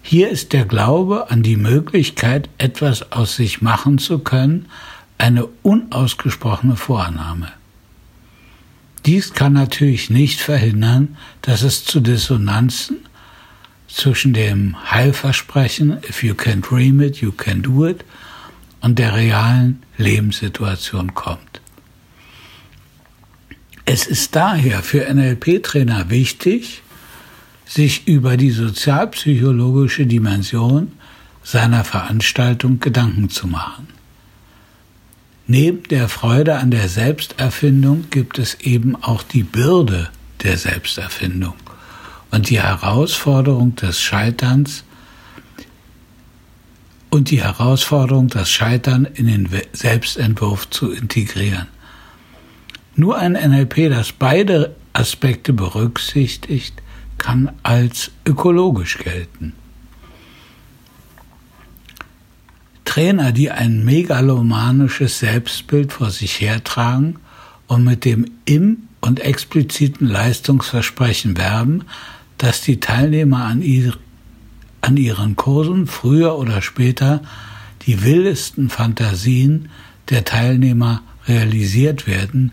[0.00, 4.66] Hier ist der Glaube an die Möglichkeit, etwas aus sich machen zu können,
[5.18, 7.52] eine unausgesprochene Vorannahme.
[9.04, 12.98] Dies kann natürlich nicht verhindern, dass es zu Dissonanzen
[13.88, 18.04] zwischen dem Heilversprechen If you can dream it, you can do it
[18.80, 21.60] und der realen Lebenssituation kommt.
[23.84, 26.82] Es ist daher für NLP-Trainer wichtig,
[27.64, 30.92] sich über die sozialpsychologische Dimension
[31.42, 33.88] seiner Veranstaltung Gedanken zu machen.
[35.46, 40.10] Neben der Freude an der Selbsterfindung gibt es eben auch die Bürde
[40.42, 41.54] der Selbsterfindung
[42.30, 44.84] und die Herausforderung des Scheiterns
[47.10, 51.68] und die Herausforderung, das Scheitern in den Selbstentwurf zu integrieren.
[52.96, 56.82] Nur ein NLP, das beide Aspekte berücksichtigt,
[57.16, 59.54] kann als ökologisch gelten.
[62.84, 67.18] Trainer, die ein megalomanisches Selbstbild vor sich hertragen
[67.66, 71.84] und mit dem im und expliziten Leistungsversprechen werben,
[72.38, 73.94] dass die Teilnehmer an, ihr,
[74.80, 77.22] an ihren Kursen früher oder später
[77.82, 79.68] die wildesten Fantasien
[80.08, 82.52] der Teilnehmer realisiert werden,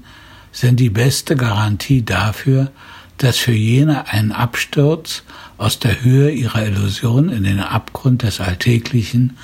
[0.52, 2.72] sind die beste Garantie dafür,
[3.18, 5.24] dass für jene ein Absturz
[5.58, 9.38] aus der Höhe ihrer Illusion in den Abgrund des Alltäglichen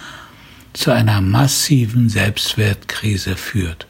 [0.74, 3.88] zu einer massiven Selbstwertkrise führt.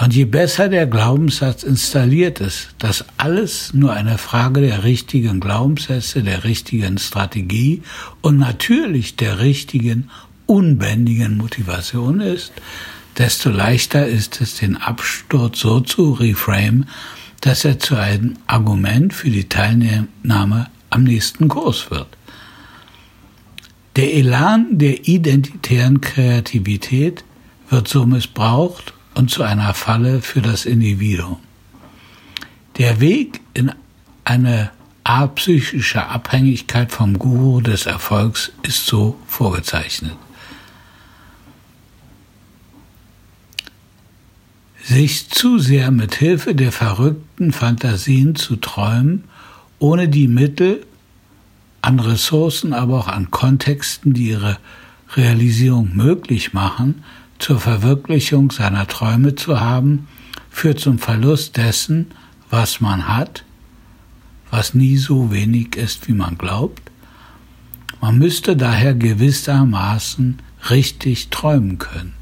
[0.00, 6.22] Und je besser der Glaubenssatz installiert ist, dass alles nur eine Frage der richtigen Glaubenssätze,
[6.22, 7.82] der richtigen Strategie
[8.20, 10.08] und natürlich der richtigen
[10.46, 12.52] unbändigen Motivation ist,
[13.18, 16.86] desto leichter ist es, den Absturz so zu reframe,
[17.40, 22.06] dass er zu einem Argument für die Teilnahme am nächsten Kurs wird.
[23.96, 27.24] Der Elan der identitären Kreativität
[27.68, 31.38] wird so missbraucht und zu einer Falle für das Individuum.
[32.76, 33.72] Der Weg in
[34.24, 34.70] eine
[35.02, 40.14] apsychische Abhängigkeit vom Guru des Erfolgs ist so vorgezeichnet.
[44.84, 49.24] Sich zu sehr mit Hilfe der verrückten Fantasien zu träumen,
[49.80, 50.86] ohne die Mittel
[51.82, 54.58] an Ressourcen, aber auch an Kontexten, die ihre
[55.16, 57.02] Realisierung möglich machen,
[57.38, 60.08] zur Verwirklichung seiner Träume zu haben,
[60.50, 62.06] führt zum Verlust dessen,
[62.50, 63.44] was man hat,
[64.50, 66.82] was nie so wenig ist, wie man glaubt.
[68.00, 70.38] Man müsste daher gewissermaßen
[70.70, 72.14] richtig träumen können.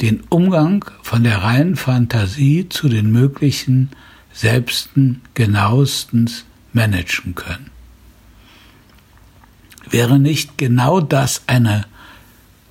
[0.00, 3.90] Den Umgang von der reinen Fantasie zu den möglichen
[4.32, 7.70] Selbsten genauestens managen können.
[9.90, 11.84] Wäre nicht genau das eine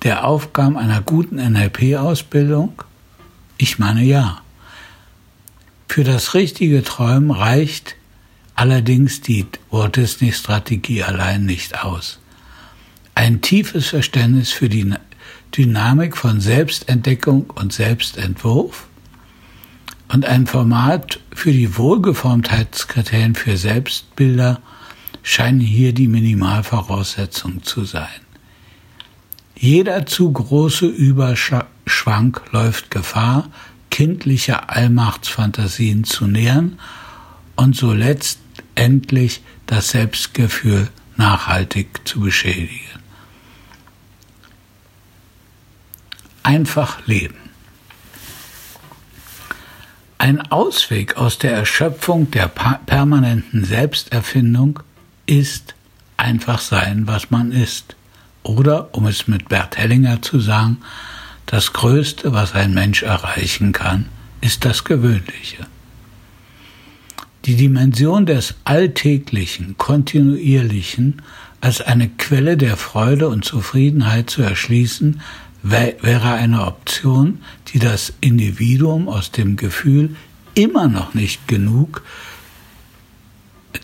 [0.02, 2.82] der Aufgaben einer guten NLP-Ausbildung?
[3.58, 4.40] Ich meine ja.
[5.88, 7.96] Für das richtige Träumen reicht
[8.54, 12.18] allerdings die Walt Disney-Strategie allein nicht aus.
[13.14, 14.94] Ein tiefes Verständnis für die
[15.56, 18.86] Dynamik von Selbstentdeckung und Selbstentwurf
[20.08, 24.60] und ein Format für die Wohlgeformtheitskriterien für Selbstbilder
[25.22, 28.21] scheinen hier die Minimalvoraussetzungen zu sein.
[29.62, 33.48] Jeder zu große Überschwank läuft Gefahr,
[33.90, 36.80] kindliche Allmachtsfantasien zu nähern
[37.54, 42.80] und so letztendlich das Selbstgefühl nachhaltig zu beschädigen.
[46.42, 47.38] Einfach leben.
[50.18, 54.80] Ein Ausweg aus der Erschöpfung der permanenten Selbsterfindung
[55.26, 55.76] ist
[56.16, 57.94] einfach sein, was man ist.
[58.42, 60.78] Oder, um es mit Bert Hellinger zu sagen,
[61.46, 64.06] das Größte, was ein Mensch erreichen kann,
[64.40, 65.66] ist das Gewöhnliche.
[67.44, 71.22] Die Dimension des Alltäglichen, Kontinuierlichen
[71.60, 75.20] als eine Quelle der Freude und Zufriedenheit zu erschließen,
[75.62, 80.16] wäre eine Option, die das Individuum aus dem Gefühl,
[80.54, 82.02] immer noch nicht genug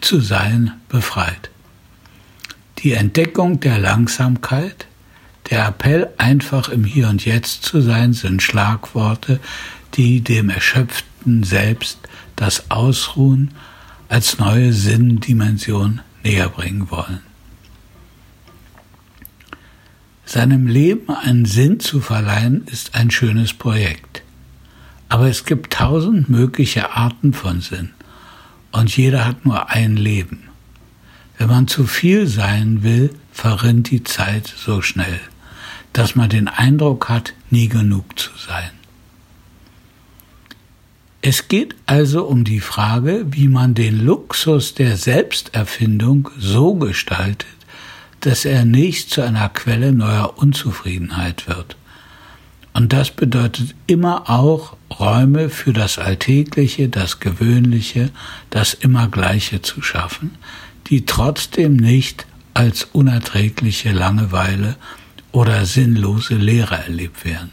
[0.01, 1.51] zu sein befreit.
[2.79, 4.87] Die Entdeckung der Langsamkeit,
[5.51, 9.41] der Appell, einfach im Hier und Jetzt zu sein, sind Schlagworte,
[9.95, 11.99] die dem erschöpften Selbst
[12.37, 13.51] das Ausruhen
[14.09, 17.21] als neue Sinndimension näher bringen wollen.
[20.25, 24.23] Seinem Leben einen Sinn zu verleihen, ist ein schönes Projekt.
[25.09, 27.91] Aber es gibt tausend mögliche Arten von Sinn
[28.71, 30.48] und jeder hat nur ein Leben.
[31.39, 35.21] Wenn man zu viel sein will, verrinnt die Zeit so schnell,
[35.93, 38.71] dass man den Eindruck hat, nie genug zu sein.
[41.23, 47.47] Es geht also um die Frage, wie man den Luxus der Selbsterfindung so gestaltet,
[48.21, 51.77] dass er nicht zu einer Quelle neuer Unzufriedenheit wird.
[52.73, 58.11] Und das bedeutet immer auch Räume für das Alltägliche, das Gewöhnliche,
[58.51, 60.33] das Immergleiche zu schaffen,
[60.89, 64.77] die trotzdem nicht als unerträgliche Langeweile
[65.33, 67.51] oder sinnlose Leere erlebt werden.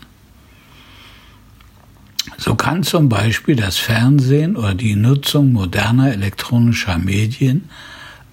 [2.37, 7.69] So kann zum Beispiel das Fernsehen oder die Nutzung moderner elektronischer Medien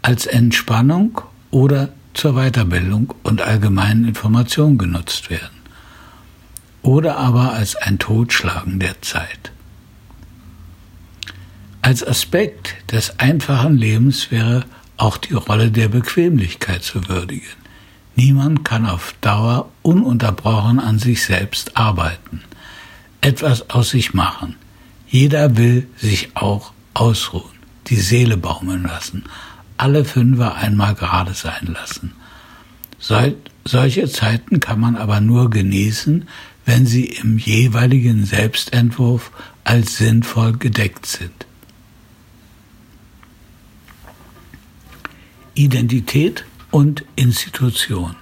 [0.00, 5.62] als Entspannung oder zur Weiterbildung und allgemeinen Information genutzt werden
[6.82, 9.52] oder aber als ein Totschlagen der Zeit.
[11.80, 14.64] Als Aspekt des einfachen Lebens wäre
[15.02, 17.56] auch die Rolle der Bequemlichkeit zu würdigen.
[18.14, 22.42] Niemand kann auf Dauer ununterbrochen an sich selbst arbeiten,
[23.20, 24.54] etwas aus sich machen.
[25.08, 29.24] Jeder will sich auch ausruhen, die Seele baumeln lassen,
[29.76, 32.12] alle Fünfer einmal gerade sein lassen.
[33.64, 36.28] solche Zeiten kann man aber nur genießen,
[36.64, 39.32] wenn sie im jeweiligen Selbstentwurf
[39.64, 41.46] als sinnvoll gedeckt sind.
[45.54, 48.16] Identität und Institution.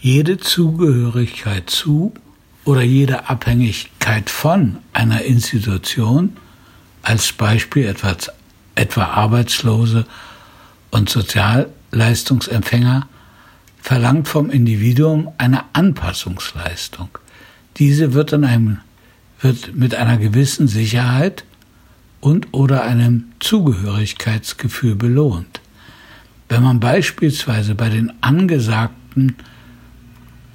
[0.00, 2.14] Jede Zugehörigkeit zu
[2.64, 6.36] oder jede Abhängigkeit von einer Institution,
[7.02, 8.16] als Beispiel etwa
[8.74, 10.06] etwa Arbeitslose
[10.90, 13.08] und Sozialleistungsempfänger,
[13.82, 17.08] verlangt vom Individuum eine Anpassungsleistung.
[17.76, 18.78] Diese wird, in einem,
[19.40, 21.44] wird mit einer gewissen Sicherheit
[22.20, 25.60] und oder einem Zugehörigkeitsgefühl belohnt.
[26.48, 29.36] Wenn man beispielsweise bei den angesagten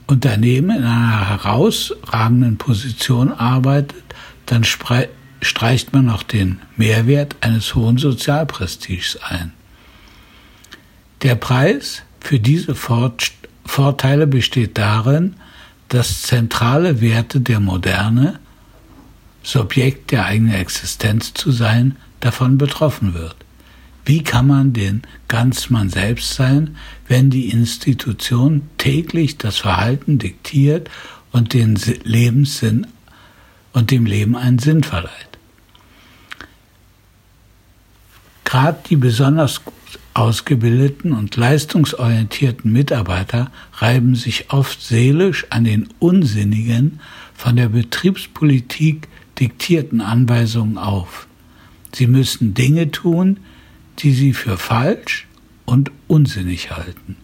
[0.08, 4.04] Unternehmen in einer herausragenden Position arbeitet,
[4.46, 9.54] dann streicht man noch den Mehrwert eines hohen Sozialprestiges ein.
[11.24, 15.36] Der Preis für diese Vorteile besteht darin,
[15.88, 18.40] dass zentrale Werte der Moderne,
[19.46, 23.36] Subjekt der eigenen Existenz zu sein, davon betroffen wird.
[24.04, 26.76] Wie kann man denn ganz man selbst sein,
[27.08, 30.90] wenn die Institution täglich das Verhalten diktiert
[31.32, 32.88] und den Lebenssinn
[33.74, 35.12] und dem Leben einen Sinn verleiht?
[38.46, 39.62] Gerade die besonders
[40.16, 47.00] ausgebildeten und leistungsorientierten Mitarbeiter reiben sich oft seelisch an den unsinnigen,
[47.36, 49.08] von der Betriebspolitik
[49.40, 51.28] diktierten Anweisungen auf.
[51.94, 53.38] Sie müssen Dinge tun,
[54.00, 55.28] die sie für falsch
[55.66, 57.18] und unsinnig halten.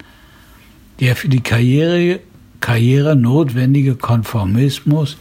[0.99, 2.20] Der für die Karriere,
[2.59, 5.18] Karriere notwendige Konformismus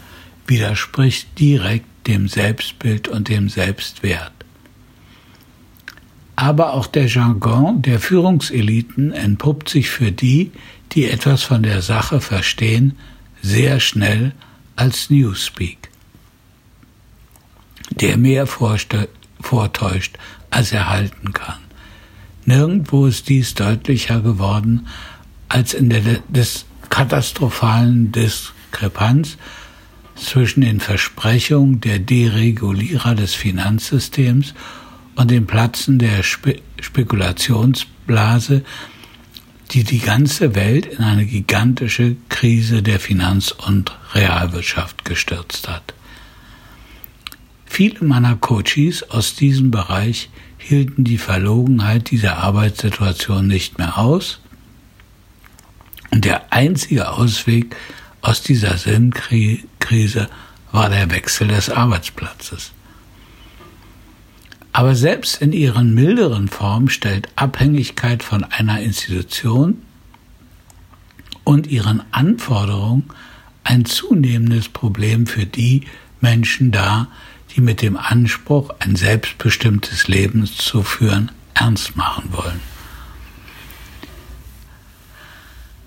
[0.47, 4.33] widerspricht direkt dem Selbstbild und dem Selbstwert
[6.41, 10.53] aber auch der Jargon der Führungseliten entpuppt sich für die,
[10.93, 12.97] die etwas von der Sache verstehen,
[13.43, 14.33] sehr schnell
[14.75, 15.90] als Newspeak,
[17.91, 20.19] der mehr vortäuscht,
[20.51, 21.59] als er halten kann.
[22.45, 24.87] Nirgendwo ist dies deutlicher geworden
[25.49, 29.37] als in der des katastrophalen Diskrepanz
[30.17, 34.55] zwischen den Versprechungen der Deregulierer des Finanzsystems
[35.17, 38.65] und dem Platzen der Spe Spekulationsblase,
[39.73, 45.95] die die ganze Welt in eine gigantische Krise der Finanz- und Realwirtschaft gestürzt hat.
[47.73, 54.41] Viele meiner Coaches aus diesem Bereich hielten die Verlogenheit dieser Arbeitssituation nicht mehr aus
[56.11, 57.77] und der einzige Ausweg
[58.23, 60.29] aus dieser Sinnkrise
[60.73, 62.73] war der Wechsel des Arbeitsplatzes.
[64.73, 69.81] Aber selbst in ihren milderen Formen stellt Abhängigkeit von einer Institution
[71.45, 73.05] und ihren Anforderungen
[73.63, 75.87] ein zunehmendes Problem für die
[76.21, 77.09] Menschen dar,
[77.55, 82.61] die mit dem Anspruch, ein selbstbestimmtes Leben zu führen, ernst machen wollen.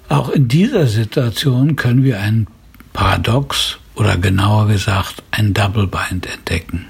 [0.10, 2.48] Auch in dieser Situation können wir ein
[2.92, 6.86] Paradox oder genauer gesagt ein Double Bind entdecken.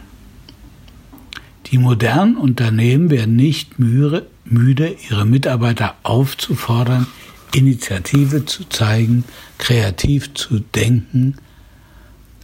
[1.68, 4.28] Die modernen Unternehmen werden nicht müde,
[5.10, 7.08] ihre Mitarbeiter aufzufordern,
[7.54, 9.24] Initiative zu zeigen,
[9.58, 11.38] kreativ zu denken,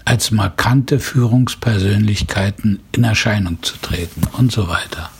[0.09, 5.11] als markante Führungspersönlichkeiten in Erscheinung zu treten und so weiter.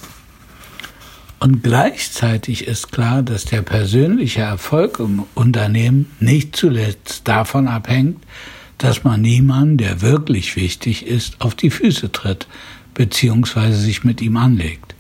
[1.40, 8.18] Und gleichzeitig ist klar, dass der persönliche Erfolg im Unternehmen nicht zuletzt davon abhängt,
[8.80, 12.48] dass man niemanden, der wirklich wichtig ist, auf die Füße tritt
[12.96, 13.74] bzw.
[13.74, 14.96] sich mit ihm anlegt.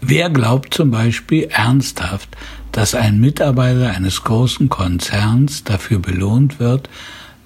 [0.00, 2.36] Wer glaubt zum Beispiel ernsthaft,
[2.72, 6.88] dass ein Mitarbeiter eines großen Konzerns dafür belohnt wird,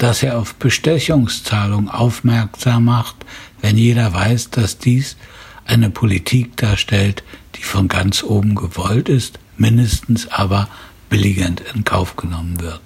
[0.03, 3.15] dass er auf Bestechungszahlungen aufmerksam macht,
[3.61, 5.17] wenn jeder weiß, dass dies
[5.65, 7.23] eine Politik darstellt,
[7.55, 10.67] die von ganz oben gewollt ist, mindestens aber
[11.09, 12.81] billigend in Kauf genommen wird.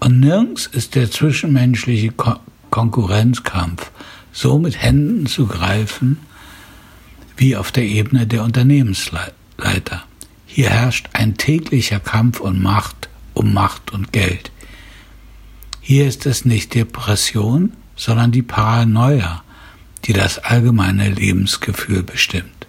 [0.00, 2.34] Und nirgends ist der zwischenmenschliche Ko
[2.70, 3.92] Konkurrenzkampf
[4.32, 6.18] so mit Händen zu greifen
[7.36, 10.02] wie auf der Ebene der Unternehmensleiter.
[10.44, 14.50] Hier herrscht ein täglicher Kampf um Macht, um Macht und Geld.
[15.90, 19.42] Hier ist es nicht Depression, sondern die Paranoia,
[20.04, 22.66] die das allgemeine Lebensgefühl bestimmt.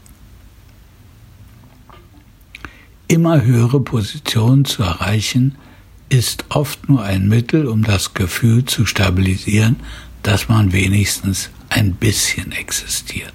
[3.10, 5.56] Immer höhere Positionen zu erreichen,
[6.08, 9.76] ist oft nur ein Mittel, um das Gefühl zu stabilisieren,
[10.24, 13.34] dass man wenigstens ein bisschen existiert.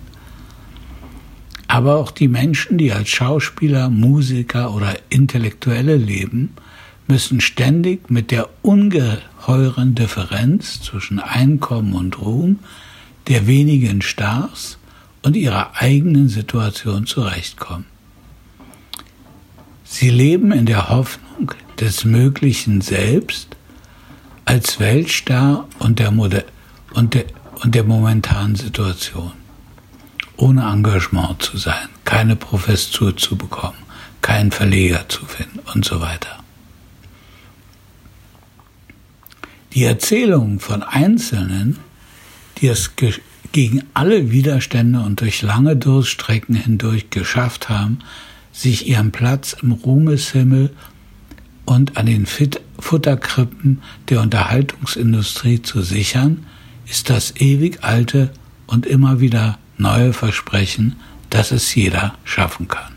[1.68, 6.54] Aber auch die Menschen, die als Schauspieler, Musiker oder Intellektuelle leben,
[7.06, 12.60] müssen ständig mit der ungeheuren Differenz zwischen Einkommen und Ruhm
[13.28, 14.78] der wenigen Stars
[15.22, 17.86] und ihrer eigenen Situation zurechtkommen.
[19.84, 23.56] Sie leben in der Hoffnung des möglichen Selbst
[24.44, 26.44] als Weltstar und der, Mode
[26.92, 27.24] und der,
[27.62, 29.32] und der momentanen Situation.
[30.36, 33.78] Ohne Engagement zu sein, keine Professur zu bekommen,
[34.20, 36.43] keinen Verleger zu finden und so weiter.
[39.74, 41.78] Die Erzählungen von Einzelnen
[42.58, 42.92] die es
[43.52, 47.98] gegen alle Widerstände und durch lange Durststrecken hindurch geschafft haben,
[48.52, 50.70] sich ihren Platz im Ruhmeshimmel
[51.64, 52.26] und an den
[52.78, 56.46] Futterkrippen der Unterhaltungsindustrie zu sichern,
[56.86, 58.30] ist das ewig alte
[58.66, 60.96] und immer wieder neue Versprechen,
[61.30, 62.92] dass es jeder schaffen kann.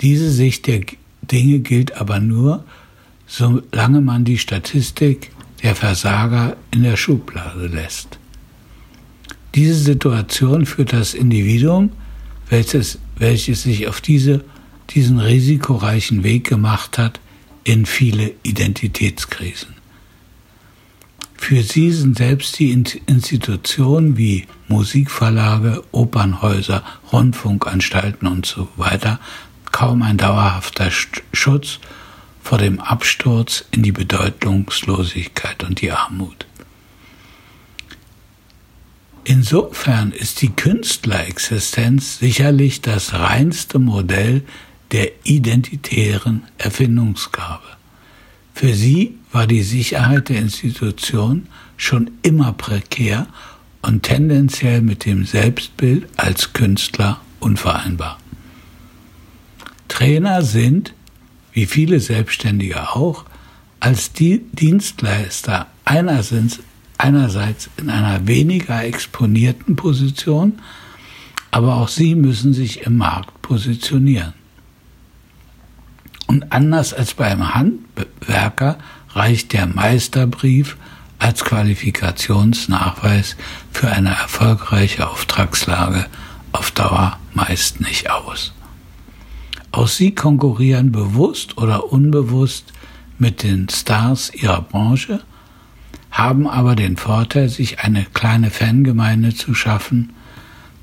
[0.00, 0.82] Diese Sicht der
[1.22, 2.64] Dinge gilt aber nur,
[3.28, 5.30] solange man die Statistik
[5.62, 8.18] der Versager in der Schublade lässt.
[9.54, 11.90] Diese Situation führt das Individuum,
[12.48, 14.44] welches, welches sich auf diese,
[14.90, 17.20] diesen risikoreichen Weg gemacht hat,
[17.64, 19.74] in viele Identitätskrisen.
[21.36, 22.72] Für sie sind selbst die
[23.06, 28.68] Institutionen wie Musikverlage, Opernhäuser, Rundfunkanstalten und so
[29.70, 30.90] kaum ein dauerhafter
[31.32, 31.78] Schutz
[32.48, 36.46] vor dem Absturz in die Bedeutungslosigkeit und die Armut.
[39.24, 44.44] Insofern ist die Künstlerexistenz sicherlich das reinste Modell
[44.92, 47.66] der identitären Erfindungsgabe.
[48.54, 53.26] Für sie war die Sicherheit der Institution schon immer prekär
[53.82, 58.18] und tendenziell mit dem Selbstbild als Künstler unvereinbar.
[59.88, 60.94] Trainer sind
[61.58, 63.24] wie viele Selbstständige auch,
[63.80, 66.60] als die Dienstleister einerseits,
[66.98, 70.60] einerseits in einer weniger exponierten Position,
[71.50, 74.34] aber auch sie müssen sich im Markt positionieren.
[76.28, 78.78] Und anders als beim Handwerker
[79.10, 80.76] reicht der Meisterbrief
[81.18, 83.34] als Qualifikationsnachweis
[83.72, 86.06] für eine erfolgreiche Auftragslage
[86.52, 88.52] auf Dauer meist nicht aus.
[89.78, 92.72] Auch sie konkurrieren bewusst oder unbewusst
[93.20, 95.22] mit den Stars ihrer Branche,
[96.10, 100.14] haben aber den Vorteil, sich eine kleine Fangemeinde zu schaffen,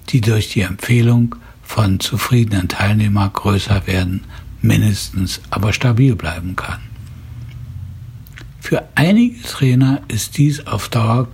[0.08, 4.24] die durch die Empfehlung von zufriedenen Teilnehmern größer werden,
[4.62, 6.80] mindestens aber stabil bleiben kann.
[8.62, 11.28] Für einige Trainer ist dies auf Dauer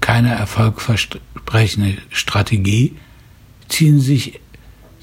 [0.00, 2.94] keine erfolgversprechende Strategie,
[3.68, 4.38] ziehen sich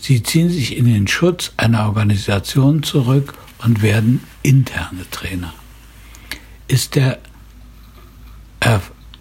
[0.02, 5.54] Sie ziehen sich in den Schutz einer Organisation zurück und werden interne Trainer.
[6.68, 7.20] Ist der,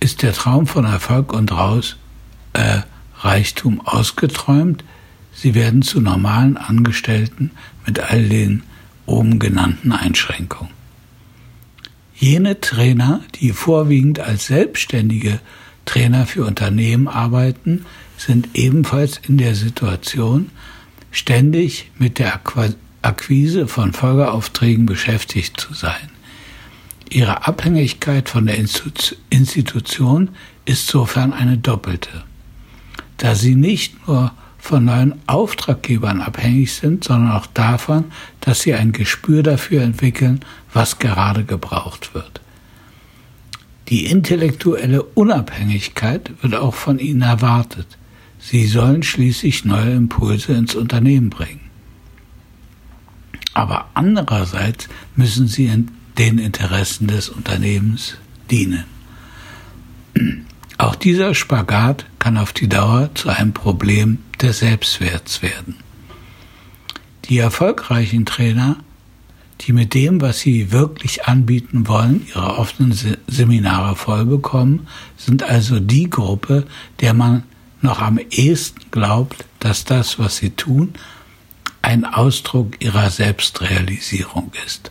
[0.01, 1.97] ist der Traum von Erfolg und Raus,
[2.55, 2.81] äh,
[3.18, 4.83] Reichtum ausgeträumt?
[5.35, 7.51] Sie werden zu normalen Angestellten
[7.87, 8.62] mit all den
[9.05, 10.72] oben genannten Einschränkungen.
[12.14, 15.41] Jene Trainer, die vorwiegend als Selbstständige
[15.85, 17.85] Trainer für Unternehmen arbeiten,
[18.16, 20.51] sind ebenfalls in der Situation,
[21.11, 22.40] ständig mit der
[23.02, 26.11] Akquise von Folgeaufträgen beschäftigt zu sein.
[27.08, 28.56] Ihre Abhängigkeit von der
[29.30, 30.30] Institution
[30.64, 32.22] ist sofern eine doppelte,
[33.16, 38.04] da sie nicht nur von neuen Auftraggebern abhängig sind, sondern auch davon,
[38.40, 40.40] dass sie ein Gespür dafür entwickeln,
[40.72, 42.40] was gerade gebraucht wird.
[43.88, 47.98] Die intellektuelle Unabhängigkeit wird auch von ihnen erwartet.
[48.41, 51.61] Sie sollen schließlich neue Impulse ins Unternehmen bringen.
[53.55, 58.16] Aber andererseits müssen sie in den Interessen des Unternehmens
[58.51, 58.84] dienen.
[60.78, 65.76] Auch dieser Spagat kann auf die Dauer zu einem Problem des Selbstwerts werden.
[67.26, 68.76] Die erfolgreichen Trainer,
[69.61, 76.09] die mit dem, was sie wirklich anbieten wollen, ihre offenen Seminare vollbekommen, sind also die
[76.09, 76.66] Gruppe,
[77.01, 77.43] der man
[77.83, 80.95] noch am ehesten glaubt, dass das, was sie tun,
[81.83, 84.91] ein Ausdruck ihrer Selbstrealisierung ist.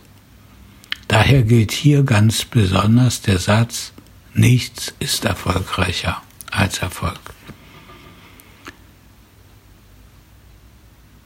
[1.08, 3.92] Daher gilt hier ganz besonders der Satz,
[4.34, 7.18] nichts ist erfolgreicher als Erfolg.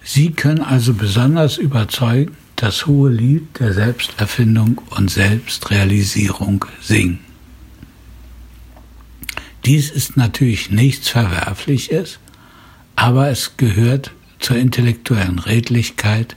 [0.03, 7.19] Sie können also besonders überzeugen, das hohe Lied der Selbsterfindung und Selbstrealisierung singen.
[9.65, 12.19] Dies ist natürlich nichts Verwerfliches,
[12.97, 16.37] aber es gehört zur intellektuellen Redlichkeit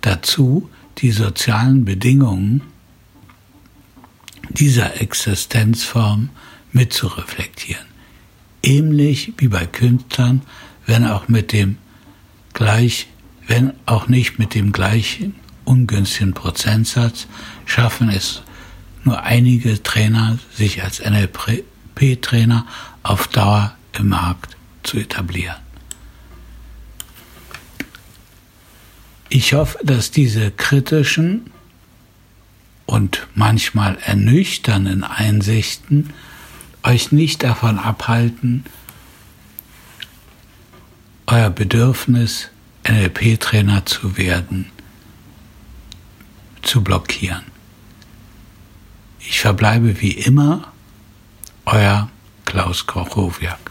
[0.00, 2.62] dazu, die sozialen Bedingungen
[4.50, 6.30] dieser Existenzform
[6.72, 7.86] mitzureflektieren.
[8.62, 10.42] Ähnlich wie bei Künstlern,
[10.86, 11.78] wenn auch mit dem
[12.54, 13.08] gleich,
[13.46, 17.26] wenn auch nicht mit dem gleichen ungünstigen Prozentsatz,
[17.66, 18.42] schaffen es
[19.04, 21.00] nur einige Trainer, sich als
[21.98, 22.66] NLP-Trainer
[23.02, 25.56] auf Dauer im Markt zu etablieren.
[29.28, 31.50] Ich hoffe, dass diese kritischen
[32.86, 36.14] und manchmal ernüchternden Einsichten
[36.82, 38.64] euch nicht davon abhalten,
[41.26, 42.48] euer Bedürfnis,
[42.88, 44.70] NLP-Trainer zu werden,
[46.62, 47.42] zu blockieren.
[49.20, 50.72] Ich verbleibe wie immer
[51.74, 52.08] euer
[52.44, 53.67] Klaus Kochowiak.